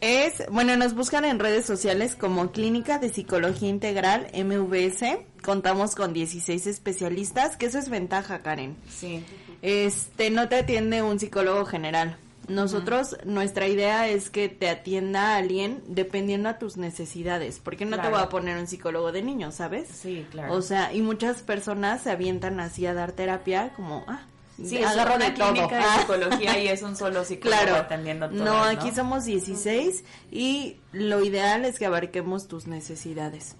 [0.00, 5.18] Es, bueno, nos buscan en redes sociales como Clínica de Psicología Integral MVS.
[5.42, 8.76] Contamos con 16 especialistas, que eso es ventaja, Karen.
[8.88, 9.24] Sí.
[9.62, 12.18] Este, no te atiende un psicólogo general.
[12.48, 18.08] Nosotros, nuestra idea es que te atienda alguien dependiendo a tus necesidades, porque no te
[18.08, 19.88] voy a poner un psicólogo de niños, ¿sabes?
[19.88, 20.52] Sí, claro.
[20.54, 24.26] O sea, y muchas personas se avientan así a dar terapia como, ah,
[24.62, 27.76] Sí, agarro de clínica de psicología y es un solo psicólogo claro.
[27.76, 33.56] atendiendo todas, No, aquí somos 16 y lo ideal es que abarquemos tus necesidades.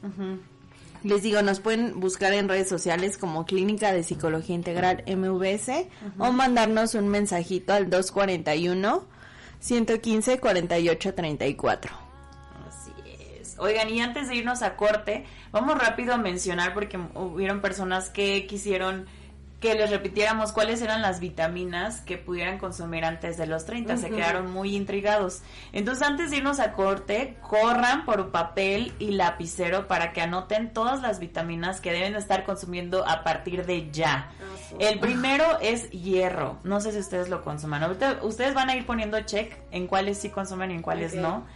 [1.05, 5.87] Les digo, nos pueden buscar en redes sociales como Clínica de Psicología Integral MVS
[6.19, 9.07] o mandarnos un mensajito al 241
[9.61, 11.93] 115 48 34.
[12.67, 12.93] Así
[13.39, 13.57] es.
[13.59, 18.47] Oigan, y antes de irnos a corte, vamos rápido a mencionar porque hubieron personas que
[18.47, 19.05] quisieron
[19.65, 23.97] que les repitiéramos cuáles eran las vitaminas que pudieran consumir antes de los 30.
[23.97, 25.41] Se quedaron muy intrigados.
[25.73, 31.01] Entonces, antes de irnos a corte, corran por papel y lapicero para que anoten todas
[31.01, 34.31] las vitaminas que deben estar consumiendo a partir de ya.
[34.79, 36.59] El primero es hierro.
[36.63, 37.85] No sé si ustedes lo consuman.
[37.85, 41.47] Ahorita ustedes van a ir poniendo check en cuáles sí consumen y en cuáles no.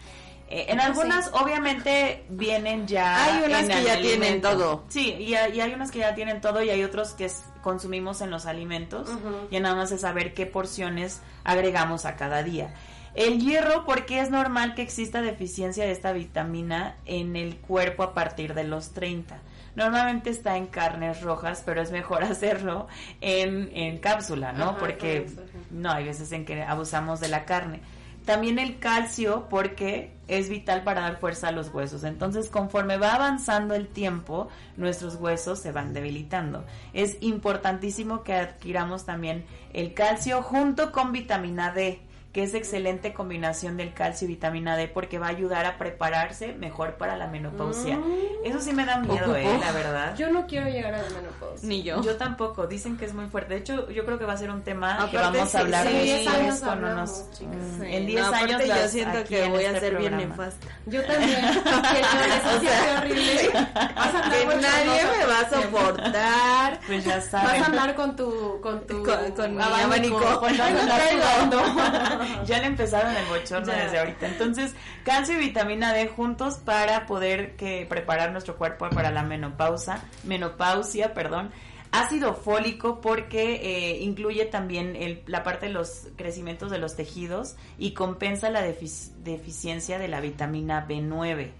[0.51, 3.25] Eh, en algunas, obviamente, vienen ya.
[3.25, 4.85] Hay unas que ya tienen todo.
[4.89, 7.31] Sí, y hay, unas que ya tienen todo y hay otros que
[7.63, 9.09] consumimos en los alimentos.
[9.51, 12.75] Y nada más es saber qué porciones agregamos a cada día.
[13.15, 18.15] El hierro, porque es normal que exista deficiencia de esta vitamina en el cuerpo a
[18.15, 19.39] partir de los 30.
[19.75, 22.89] Normalmente está en carnes rojas, pero es mejor hacerlo
[23.21, 24.79] en, en cápsula, ¿no?
[24.79, 25.27] porque
[25.71, 27.81] no, hay veces en que abusamos de la carne.
[28.29, 32.05] También el calcio porque es vital para dar fuerza a los huesos.
[32.05, 36.67] Entonces, conforme va avanzando el tiempo, nuestros huesos se van debilitando.
[36.93, 42.03] Es importantísimo que adquiramos también el calcio junto con vitamina D
[42.39, 46.53] que es excelente combinación del calcio y vitamina D porque va a ayudar a prepararse
[46.53, 47.97] mejor para la menopausia.
[47.97, 48.45] Mm.
[48.45, 50.17] Eso sí me da miedo, eh, la verdad.
[50.17, 51.69] Yo no quiero llegar a la menopausia.
[51.69, 52.01] Ni yo.
[52.01, 52.69] Yo tampoco.
[52.69, 53.55] Dicen que es muy fuerte.
[53.55, 56.61] De hecho, yo creo que va a ser un tema que vamos a hablar después
[56.61, 57.25] con unos...
[57.41, 60.69] Mm, en 10 años yo siento que voy a este ser bien nefasta.
[60.87, 61.41] Yo también.
[61.45, 62.69] eso sí
[62.99, 63.51] horrible.
[63.53, 66.81] Vas a andar que nadie me va a soportar.
[66.87, 67.59] Pues ya sabes.
[67.59, 68.61] Vas a andar con tu...
[68.61, 69.03] Con tu...
[69.03, 70.21] Con, con mi abanico.
[72.47, 74.27] ya le empezaron el bochorno desde ahorita.
[74.27, 74.75] Entonces,
[75.05, 81.15] calcio y vitamina D juntos para poder que preparar nuestro cuerpo para la menopausa, menopausia,
[81.15, 81.51] perdón.
[81.91, 87.57] Ácido fólico porque eh, incluye también el, la parte de los crecimientos de los tejidos
[87.79, 91.51] y compensa la deficiencia de la vitamina B9.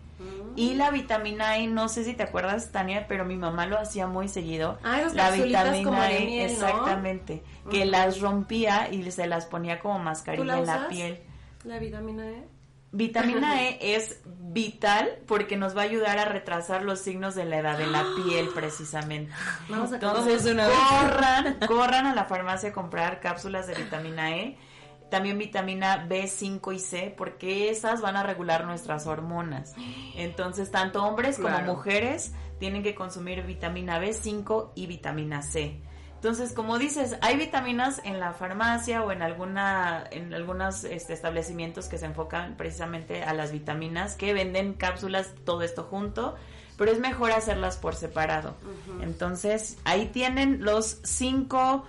[0.59, 4.09] Y la vitamina E, no sé si te acuerdas, Tania, pero mi mamá lo hacía
[4.09, 4.77] muy seguido.
[4.83, 10.67] Ah, la vitamina E, exactamente, que las rompía y se las ponía como mascarilla en
[10.67, 11.21] la piel.
[11.63, 12.45] ¿La vitamina E?
[12.91, 17.59] Vitamina E es vital porque nos va a ayudar a retrasar los signos de la
[17.59, 19.33] edad de la piel precisamente.
[19.69, 24.59] Vamos a Entonces, corran, corran a la farmacia a comprar cápsulas de vitamina E
[25.11, 29.75] también vitamina B5 y C, porque esas van a regular nuestras hormonas.
[30.17, 35.81] Entonces, tanto hombres como mujeres tienen que consumir vitamina B5 y vitamina C.
[36.19, 41.87] Entonces, como dices, hay vitaminas en la farmacia o en alguna en algunos este, establecimientos
[41.87, 46.35] que se enfocan precisamente a las vitaminas que venden cápsulas todo esto junto,
[46.77, 48.57] pero es mejor hacerlas por separado.
[49.01, 51.85] Entonces, ahí tienen los cinco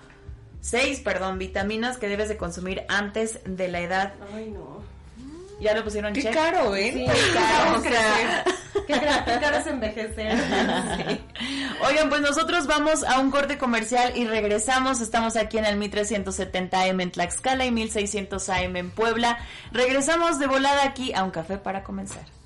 [0.60, 4.14] seis, perdón, vitaminas que debes de consumir antes de la edad.
[4.34, 4.80] Ay, no.
[5.60, 6.90] Ya lo pusieron Qué caro, ¿eh?
[6.92, 10.32] Sí, qué caro, qué, caro, es envejecer.
[11.86, 15.00] Oigan, pues nosotros vamos a un corte comercial y regresamos.
[15.00, 19.38] Estamos aquí en el 1370M en Tlaxcala y 1600AM en Puebla.
[19.70, 22.39] Regresamos de volada aquí a un café para comenzar.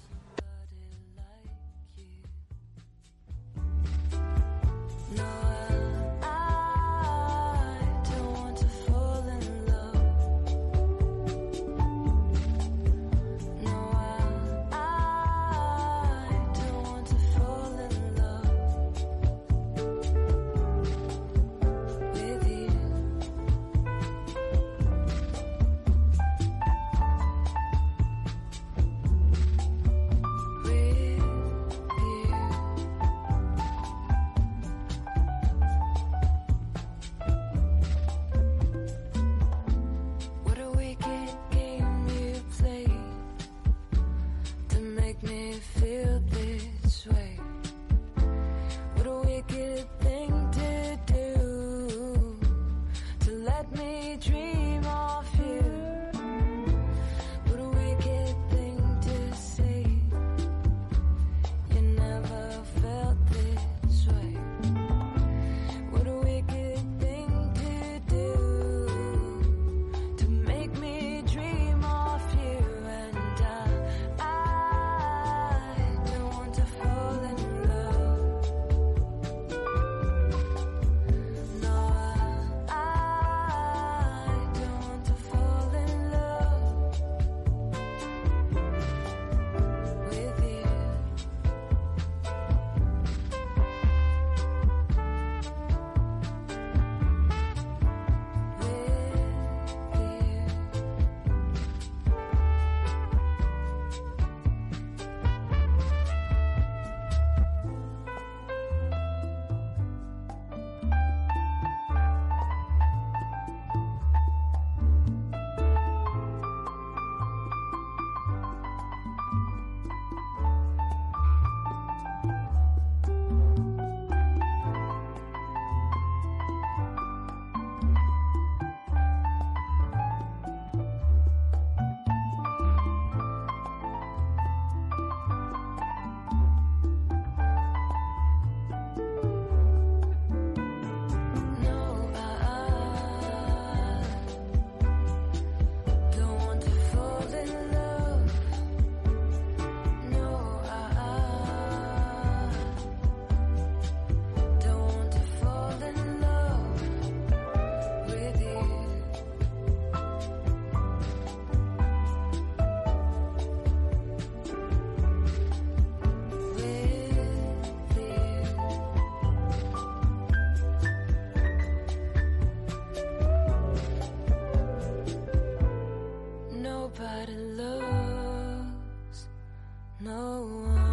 [180.01, 180.84] no one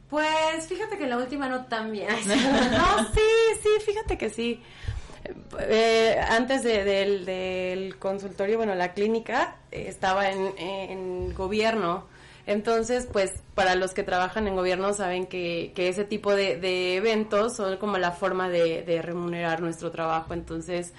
[0.09, 2.09] Pues fíjate que la última no tan bien.
[2.27, 3.21] no, sí,
[3.61, 4.61] sí, fíjate que sí.
[5.59, 12.05] Eh, antes del, consultorio, bueno, la clínica eh, estaba en, gobierno.
[12.45, 17.77] Entonces, pues para los que trabajan en gobierno saben que, ese tipo de, eventos son
[17.77, 20.33] como la forma de, de remunerar nuestro trabajo.
[20.33, 20.93] Entonces,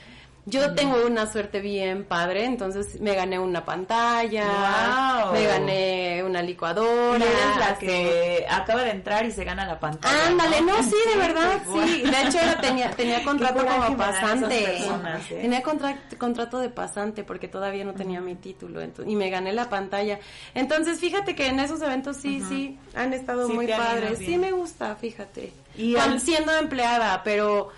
[0.50, 7.24] yo tengo una suerte bien padre, entonces me gané una pantalla, me gané una licuadora.
[7.24, 10.26] eres la que acaba de entrar y se gana la pantalla.
[10.26, 12.02] Ándale, no, sí, de verdad, sí.
[12.02, 14.78] De hecho, tenía, tenía contrato como pasante.
[14.78, 14.90] ¿eh?
[15.28, 20.18] Tenía contrato de pasante porque todavía no tenía mi título y me gané la pantalla.
[20.54, 24.18] Entonces, fíjate que en esos eventos sí, sí, han estado muy padres.
[24.18, 25.52] Sí me gusta, fíjate.
[25.76, 27.70] Y siendo empleada, pero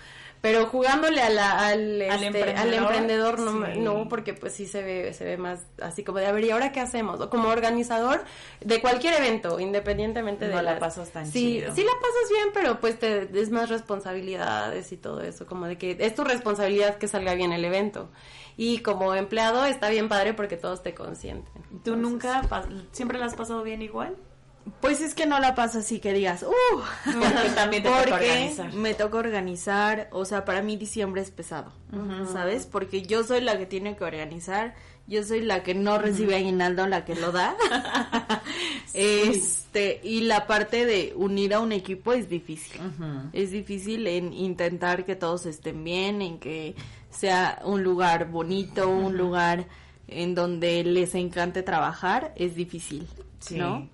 [0.43, 5.13] pero jugándole a la, al, este, al, emprendedor, no, no, porque pues sí se ve,
[5.13, 7.21] se ve más así como de, a ver, ¿y ahora qué hacemos?
[7.21, 8.25] O como organizador
[8.59, 10.53] de cualquier evento, independientemente de...
[10.53, 14.91] No la pasas tan sí, Sí la pasas bien, pero pues te es más responsabilidades
[14.91, 18.09] y todo eso, como de que es tu responsabilidad que salga bien el evento.
[18.57, 21.63] Y como empleado está bien padre porque todos te consienten.
[21.85, 22.41] ¿Tú nunca,
[22.91, 24.17] siempre la has pasado bien igual?
[24.79, 28.73] Pues es que no la pasa así que digas, uh, porque también te toca organizar.
[28.73, 31.71] Me toca organizar, o sea, para mí diciembre es pesado,
[32.31, 32.65] ¿sabes?
[32.65, 34.75] Porque yo soy la que tiene que organizar,
[35.05, 37.55] yo soy la que no recibe aguinaldo, la que lo da.
[38.93, 42.79] Este, y la parte de unir a un equipo es difícil.
[43.33, 46.75] Es difícil en intentar que todos estén bien, en que
[47.09, 49.65] sea un lugar bonito, un lugar
[50.07, 53.07] en donde les encante trabajar, es difícil,
[53.51, 53.89] ¿no?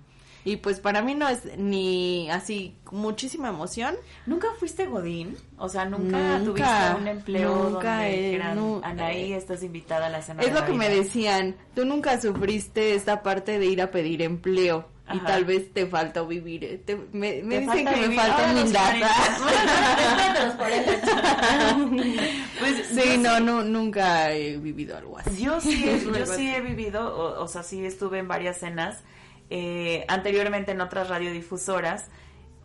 [0.50, 3.94] Y pues para mí no es ni así muchísima emoción.
[4.26, 5.36] ¿Nunca fuiste Godín?
[5.58, 8.42] O sea, ¿nunca, tuviste un empleo donde
[8.82, 13.22] Anaí, estás invitada a la cena Es lo que me decían, tú nunca sufriste esta
[13.22, 14.88] parte de ir a pedir empleo.
[15.12, 16.82] Y tal vez te falta vivir.
[17.12, 18.92] me, dicen que me falta humildad.
[22.58, 25.44] pues, sí, no, no, nunca he vivido algo así.
[25.44, 29.04] Yo sí, yo sí he vivido, o, o sea, sí estuve en varias cenas
[29.50, 32.08] eh, anteriormente en otras radiodifusoras.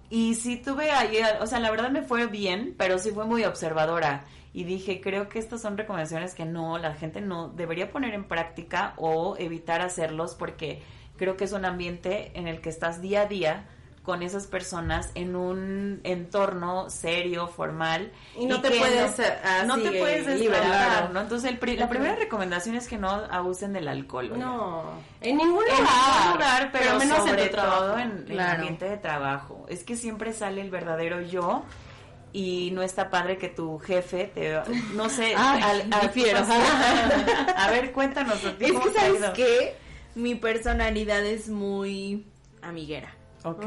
[0.10, 3.44] Y sí tuve ahí, o sea, la verdad me fue bien, pero sí fue muy
[3.44, 4.26] observadora.
[4.54, 8.26] Y dije, creo que estas son recomendaciones que no, la gente no debería poner en
[8.26, 10.82] práctica o evitar hacerlos porque
[11.18, 13.66] creo que es un ambiente en el que estás día a día
[14.06, 18.12] con esas personas en un entorno serio, formal.
[18.38, 19.20] Y no te puedes,
[19.66, 21.22] no, te puedes liberar, ¿no?
[21.22, 24.38] Entonces, la primera recomendación es que no abusen del alcohol.
[24.38, 24.84] No,
[25.22, 29.66] en ningún lugar, pero, menos sobre todo en, el ambiente de trabajo.
[29.68, 31.64] Es que siempre sale el verdadero yo
[32.32, 34.60] y no está padre que tu jefe te
[34.94, 35.88] no sé al,
[37.56, 39.78] a ver cuéntanos es que sabes que
[40.16, 42.26] mi personalidad es muy
[42.62, 43.15] amiguera
[43.46, 43.66] Ok.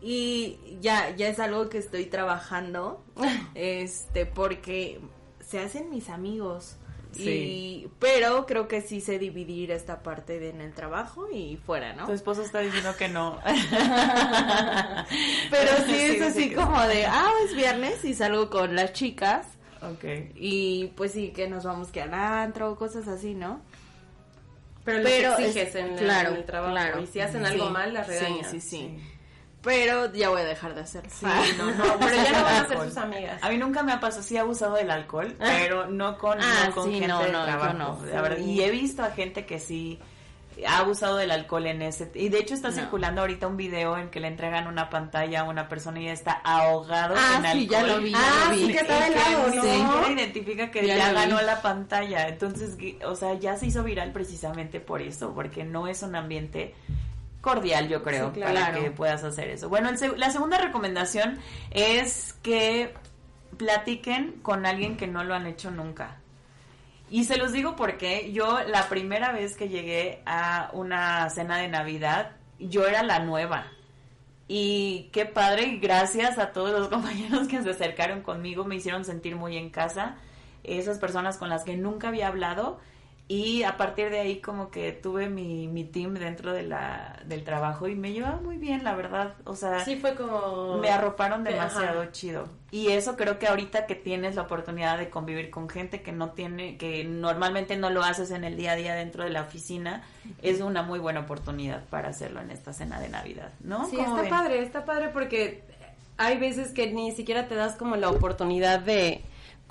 [0.00, 3.04] Y ya, ya es algo que estoy trabajando,
[3.54, 5.00] este, porque
[5.40, 6.76] se hacen mis amigos.
[7.14, 7.90] Sí.
[7.98, 12.06] pero creo que sí sé dividir esta parte de en el trabajo y fuera, ¿no?
[12.06, 13.38] Tu esposo está diciendo que no.
[15.50, 19.46] pero sí es así como de, ah, es viernes y salgo con las chicas
[19.82, 20.04] Ok.
[20.36, 23.60] Y pues sí, que nos vamos que al antro, cosas así, ¿no?
[24.84, 26.72] Pero, Pero exiges en, claro, el trabajo.
[26.72, 27.00] Claro.
[27.00, 28.50] Y si hacen algo mal, las regañas.
[28.50, 28.98] Sí, sí, sí.
[29.62, 31.10] Pero ya voy a dejar de hacerlo.
[31.14, 31.24] Sí,
[31.56, 33.42] no, no, pero ya no van a ser sus amigas.
[33.42, 35.46] A mí nunca me ha pasado, sí he abusado del alcohol, ah.
[35.60, 37.74] pero no con, ah, no con gente de trabajo.
[37.74, 40.00] No, Y he visto a gente que sí
[40.66, 44.10] ha abusado del alcohol en ese y de hecho está circulando ahorita un video en
[44.10, 47.66] que le entregan una pantalla a una persona y ya está ahogado ah, en sí,
[47.66, 50.10] ya lo vi, ah, sí, que está de lado, ¿no?
[50.10, 55.02] identifica que ya, ganó la pantalla entonces o sea ya se hizo viral precisamente por
[55.02, 56.74] eso porque no es un ambiente
[57.42, 59.68] cordial, yo creo, para que puedas hacer eso.
[59.68, 61.38] Bueno, la segunda recomendación
[61.72, 62.94] es que
[63.58, 66.21] platiquen con alguien que no lo han hecho nunca.
[67.12, 71.68] Y se los digo porque yo la primera vez que llegué a una cena de
[71.68, 73.66] Navidad, yo era la nueva.
[74.48, 79.04] Y qué padre, y gracias a todos los compañeros que se acercaron conmigo, me hicieron
[79.04, 80.16] sentir muy en casa.
[80.64, 82.80] Esas personas con las que nunca había hablado
[83.32, 87.44] y a partir de ahí como que tuve mi, mi team dentro de la, del
[87.44, 89.36] trabajo y me llevaba muy bien, la verdad.
[89.44, 90.76] O sea, sí fue como...
[90.76, 92.46] Me arroparon demasiado chido.
[92.70, 96.32] Y eso creo que ahorita que tienes la oportunidad de convivir con gente que no
[96.32, 100.04] tiene, que normalmente no lo haces en el día a día dentro de la oficina,
[100.42, 103.88] es una muy buena oportunidad para hacerlo en esta cena de Navidad, ¿no?
[103.88, 105.62] Sí, está padre, está padre porque
[106.18, 109.22] hay veces que ni siquiera te das como la oportunidad de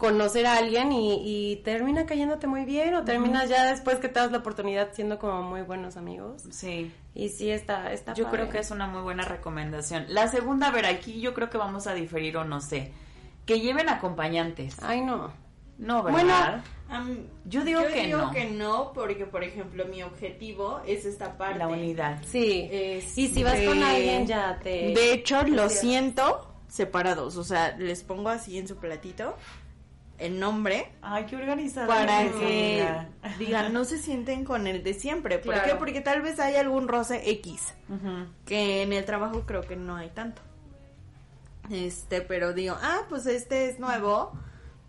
[0.01, 4.31] conocer a alguien y, termina cayéndote muy bien o terminas ya después que te das
[4.31, 6.41] la oportunidad siendo como muy buenos amigos.
[6.49, 6.91] Sí.
[7.13, 10.05] Y sí, está, está Yo creo que es una muy buena recomendación.
[10.09, 12.91] La segunda, a ver, aquí yo creo que vamos a diferir o no sé.
[13.45, 14.75] Que lleven acompañantes.
[14.81, 15.31] Ay, no.
[15.77, 16.63] No, ¿verdad?
[16.89, 18.31] Bueno, yo digo, que, no.
[18.31, 21.59] que no, porque por ejemplo mi objetivo es esta parte.
[21.59, 22.19] La unidad.
[22.25, 22.67] Sí.
[22.71, 24.93] y si vas con alguien ya te...
[24.95, 29.35] De hecho, lo siento separados, o sea, les pongo así en su platito
[30.22, 30.91] el nombre.
[31.02, 31.88] Ay, qué organizada.
[31.88, 32.88] Para que
[33.39, 35.39] digan, no se sienten con el de siempre.
[35.39, 35.76] ¿Por qué?
[35.76, 37.73] Porque tal vez hay algún roce X.
[38.45, 40.41] Que en el trabajo creo que no hay tanto.
[41.69, 44.31] Este, pero digo, ah, pues este es nuevo.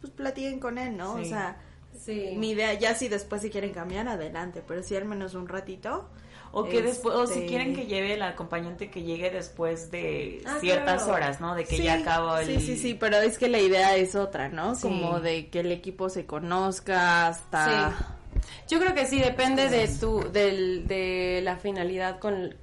[0.01, 1.15] Pues platiquen con él, ¿no?
[1.15, 1.57] O sea,
[1.97, 2.35] sí.
[2.37, 4.63] mi idea, ya si después si quieren cambiar, adelante.
[4.67, 6.09] Pero si al menos un ratito
[6.53, 10.43] o que después, o si este, quieren que lleve el acompañante que llegue después de
[10.45, 11.55] ah, ciertas horas, ¿no?
[11.55, 12.47] De que ya acabó el...
[12.47, 14.75] Sí, sí, sí, pero es que la idea es otra, ¿no?
[14.81, 18.17] Como de que el equipo se conozca hasta...
[18.69, 22.55] Yo creo que sí, depende de tu, del, de la finalidad con,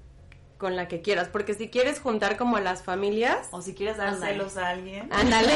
[0.60, 3.96] con la que quieras, porque si quieres juntar como a las familias o si quieres
[3.96, 5.54] dar celos a alguien, ándale.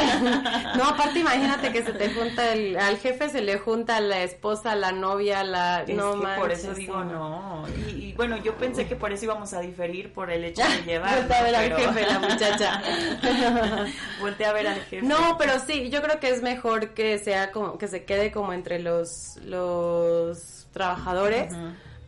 [0.78, 4.24] No, aparte imagínate que se te junta el, al jefe se le junta a la
[4.24, 7.66] esposa, a la novia, la no que por eso digo no.
[7.90, 11.18] Y, bueno, yo pensé que por eso íbamos a diferir por el hecho de llevar.
[11.18, 12.82] Voltea a ver al jefe, la muchacha.
[14.22, 15.06] Voltea a ver al jefe.
[15.06, 18.54] No, pero sí, yo creo que es mejor que sea como que se quede como
[18.54, 21.54] entre los los trabajadores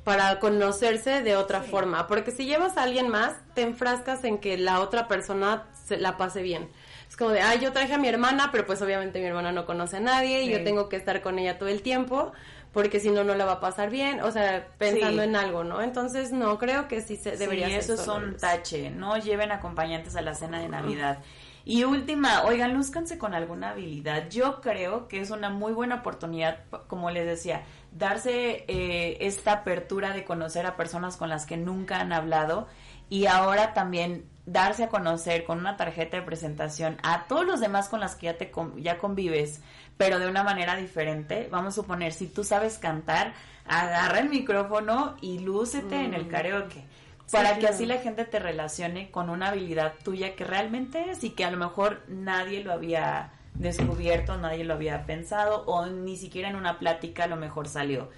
[0.06, 4.56] para conocerse de otra forma, porque si llevas a alguien más, te enfrascas en que
[4.56, 6.70] la otra persona se la pase bien.
[7.10, 9.66] Es como de, ay, yo traje a mi hermana, pero pues obviamente mi hermana no
[9.66, 12.34] conoce a nadie y yo tengo que estar con ella todo el tiempo,
[12.72, 15.82] porque si no, no la va a pasar bien, o sea, pensando en algo, ¿no?
[15.82, 20.16] Entonces, no, creo que sí se debería sí, eso es un tache, no lleven acompañantes
[20.16, 21.18] a la cena de Navidad.
[21.68, 24.30] Y última, oigan, lúzcanse con alguna habilidad.
[24.30, 27.64] Yo creo que es una muy buena oportunidad, como les decía,
[27.96, 32.68] darse eh, esta apertura de conocer a personas con las que nunca han hablado
[33.10, 37.90] y ahora también darse a conocer con una tarjeta de presentación a todos los demás
[37.90, 39.62] con las que ya te ya convives,
[39.98, 41.48] pero de una manera diferente.
[41.50, 43.34] Vamos a suponer, si tú sabes cantar,
[43.66, 46.30] agarra el micrófono y lúcete en el mm.
[46.30, 46.86] karaoke
[47.32, 51.32] para que así la gente te relacione con una habilidad tuya que realmente es y
[51.32, 56.50] que a lo mejor nadie lo había descubierto, nadie lo había pensado o ni siquiera
[56.50, 58.10] en una plática a lo mejor salió.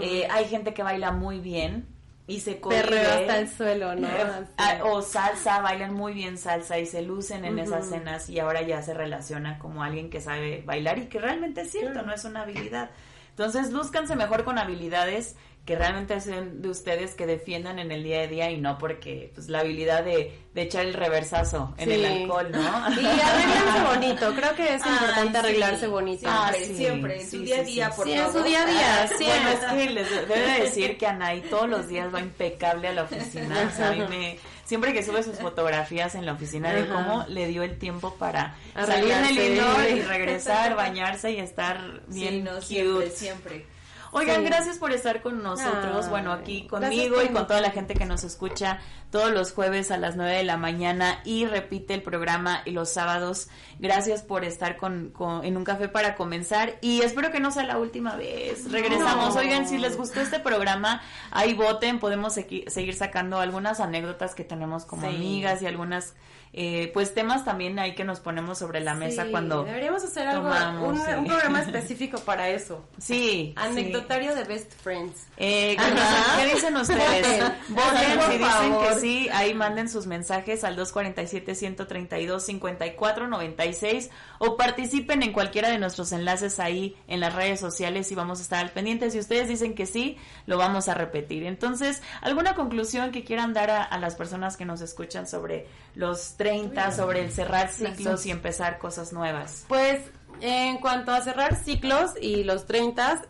[0.00, 1.86] Eh, hay gente que baila muy bien
[2.26, 4.08] y se corre hasta el suelo, ¿no?
[4.56, 8.62] Ah, o salsa, bailan muy bien salsa y se lucen en esas cenas y ahora
[8.62, 12.24] ya se relaciona como alguien que sabe bailar y que realmente es cierto, no es
[12.24, 12.90] una habilidad.
[13.30, 15.36] Entonces, lúzcanse mejor con habilidades
[15.70, 19.30] que realmente hacen de ustedes que defiendan en el día a día y no porque
[19.36, 22.90] pues la habilidad de, echar el reversazo en el alcohol, ¿no?
[23.00, 26.28] Y arreglarse bonito, creo que es importante arreglarse bonito.
[26.28, 29.24] Siempre, siempre, en su día a día, por sí, en su día a día, sí.
[29.24, 33.04] Bueno, es que les debe decir que Anaí todos los días va impecable a la
[33.04, 37.46] oficina, a mí me siempre que sube sus fotografías en la oficina de cómo le
[37.46, 42.94] dio el tiempo para salir del indoor y regresar, bañarse y estar bien sí, no,
[42.94, 43.10] cute.
[43.10, 43.66] siempre.
[44.12, 48.06] Oigan, gracias por estar con nosotros, bueno, aquí conmigo y con toda la gente que
[48.06, 48.78] nos escucha
[49.10, 52.90] todos los jueves a las 9 de la mañana y repite el programa y los
[52.90, 53.48] sábados.
[53.78, 55.12] Gracias por estar con,
[55.42, 58.70] en un café para comenzar y espero que no sea la última vez.
[58.70, 59.36] Regresamos.
[59.36, 64.84] Oigan, si les gustó este programa, ahí voten, podemos seguir sacando algunas anécdotas que tenemos
[64.84, 66.14] como amigas y algunas
[66.52, 70.50] eh, pues temas también hay que nos ponemos sobre la mesa cuando deberíamos hacer algo
[70.82, 72.84] un, programa específico para eso.
[72.98, 75.28] Sí anecdotario de best friends.
[75.36, 77.52] Eh, ¿qué, dicen ustedes?
[77.68, 84.56] voten si dicen que sí ahí manden sus mensajes al 247 132 54 96 o
[84.56, 88.64] participen en cualquiera de nuestros enlaces ahí en las redes sociales y vamos a estar
[88.64, 89.10] al pendiente.
[89.10, 90.16] Si ustedes dicen que sí
[90.46, 91.44] lo vamos a repetir.
[91.44, 96.92] Entonces alguna conclusión que quieran dar a las personas que nos escuchan sobre los 30
[96.92, 99.64] sobre el cerrar ciclos y empezar cosas nuevas?
[99.68, 100.00] Pues
[100.40, 103.22] en cuanto a cerrar ciclos y los 30,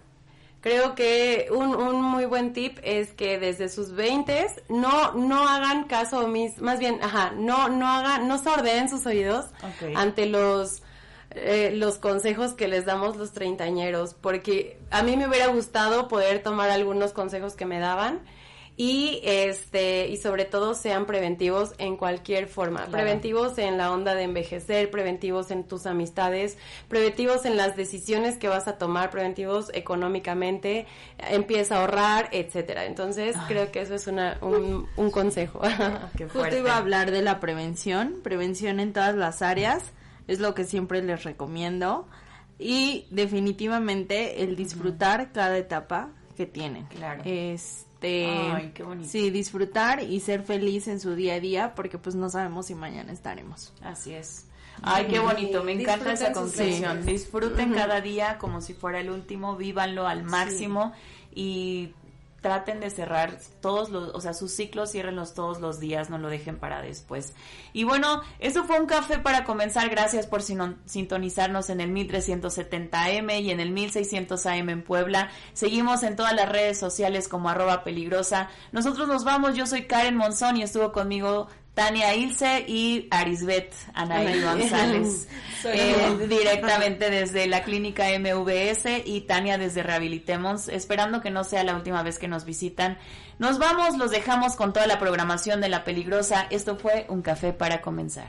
[0.61, 5.85] creo que un, un muy buen tip es que desde sus 20 no, no hagan
[5.85, 9.47] caso mis, más bien, ajá, no, no hagan, no sordeen sus oídos
[9.95, 10.82] ante los
[11.32, 16.43] eh, los consejos que les damos los treintañeros, porque a mí me hubiera gustado poder
[16.43, 18.20] tomar algunos consejos que me daban
[18.81, 24.23] y este y sobre todo sean preventivos en cualquier forma, preventivos en la onda de
[24.23, 26.57] envejecer, preventivos en tus amistades,
[26.89, 30.86] preventivos en las decisiones que vas a tomar, preventivos económicamente,
[31.19, 32.86] empieza a ahorrar, etcétera.
[32.86, 35.61] Entonces, creo que eso es una, un, un consejo.
[36.16, 39.93] Qué Justo iba a hablar de la prevención, prevención en todas las áreas,
[40.27, 42.09] es lo que siempre les recomiendo
[42.59, 46.86] y definitivamente el disfrutar cada etapa que tienen.
[46.86, 47.20] Claro.
[47.27, 48.72] Es este,
[49.05, 52.74] sí, disfrutar y ser feliz en su día a día, porque pues no sabemos si
[52.74, 53.72] mañana estaremos.
[53.82, 54.47] Así es.
[54.82, 57.05] Ay, qué bonito, me encanta esa conclusión.
[57.05, 60.94] Disfruten cada día como si fuera el último, vívanlo al máximo
[61.35, 61.90] y
[62.40, 66.28] traten de cerrar todos los, o sea, sus ciclos, ciérrenlos todos los días, no lo
[66.28, 67.34] dejen para después.
[67.72, 69.88] Y bueno, eso fue un café para comenzar.
[69.90, 75.30] Gracias por sintonizarnos en el 1370M y en el 1600 AM en Puebla.
[75.52, 78.48] Seguimos en todas las redes sociales como arroba peligrosa.
[78.72, 84.40] Nosotros nos vamos, yo soy Karen Monzón y estuvo conmigo Tania Ilse y Arisbet Anaí
[84.40, 85.28] González.
[85.62, 91.76] Eh, directamente desde la clínica MVS y Tania desde Rehabilitemos, esperando que no sea la
[91.76, 92.97] última vez que nos visitan.
[93.38, 96.47] Nos vamos, los dejamos con toda la programación de La Peligrosa.
[96.48, 98.28] Esto fue Un Café para comenzar.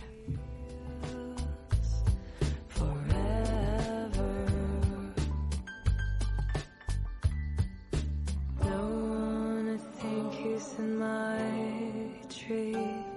[12.51, 13.10] tree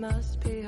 [0.00, 0.59] must be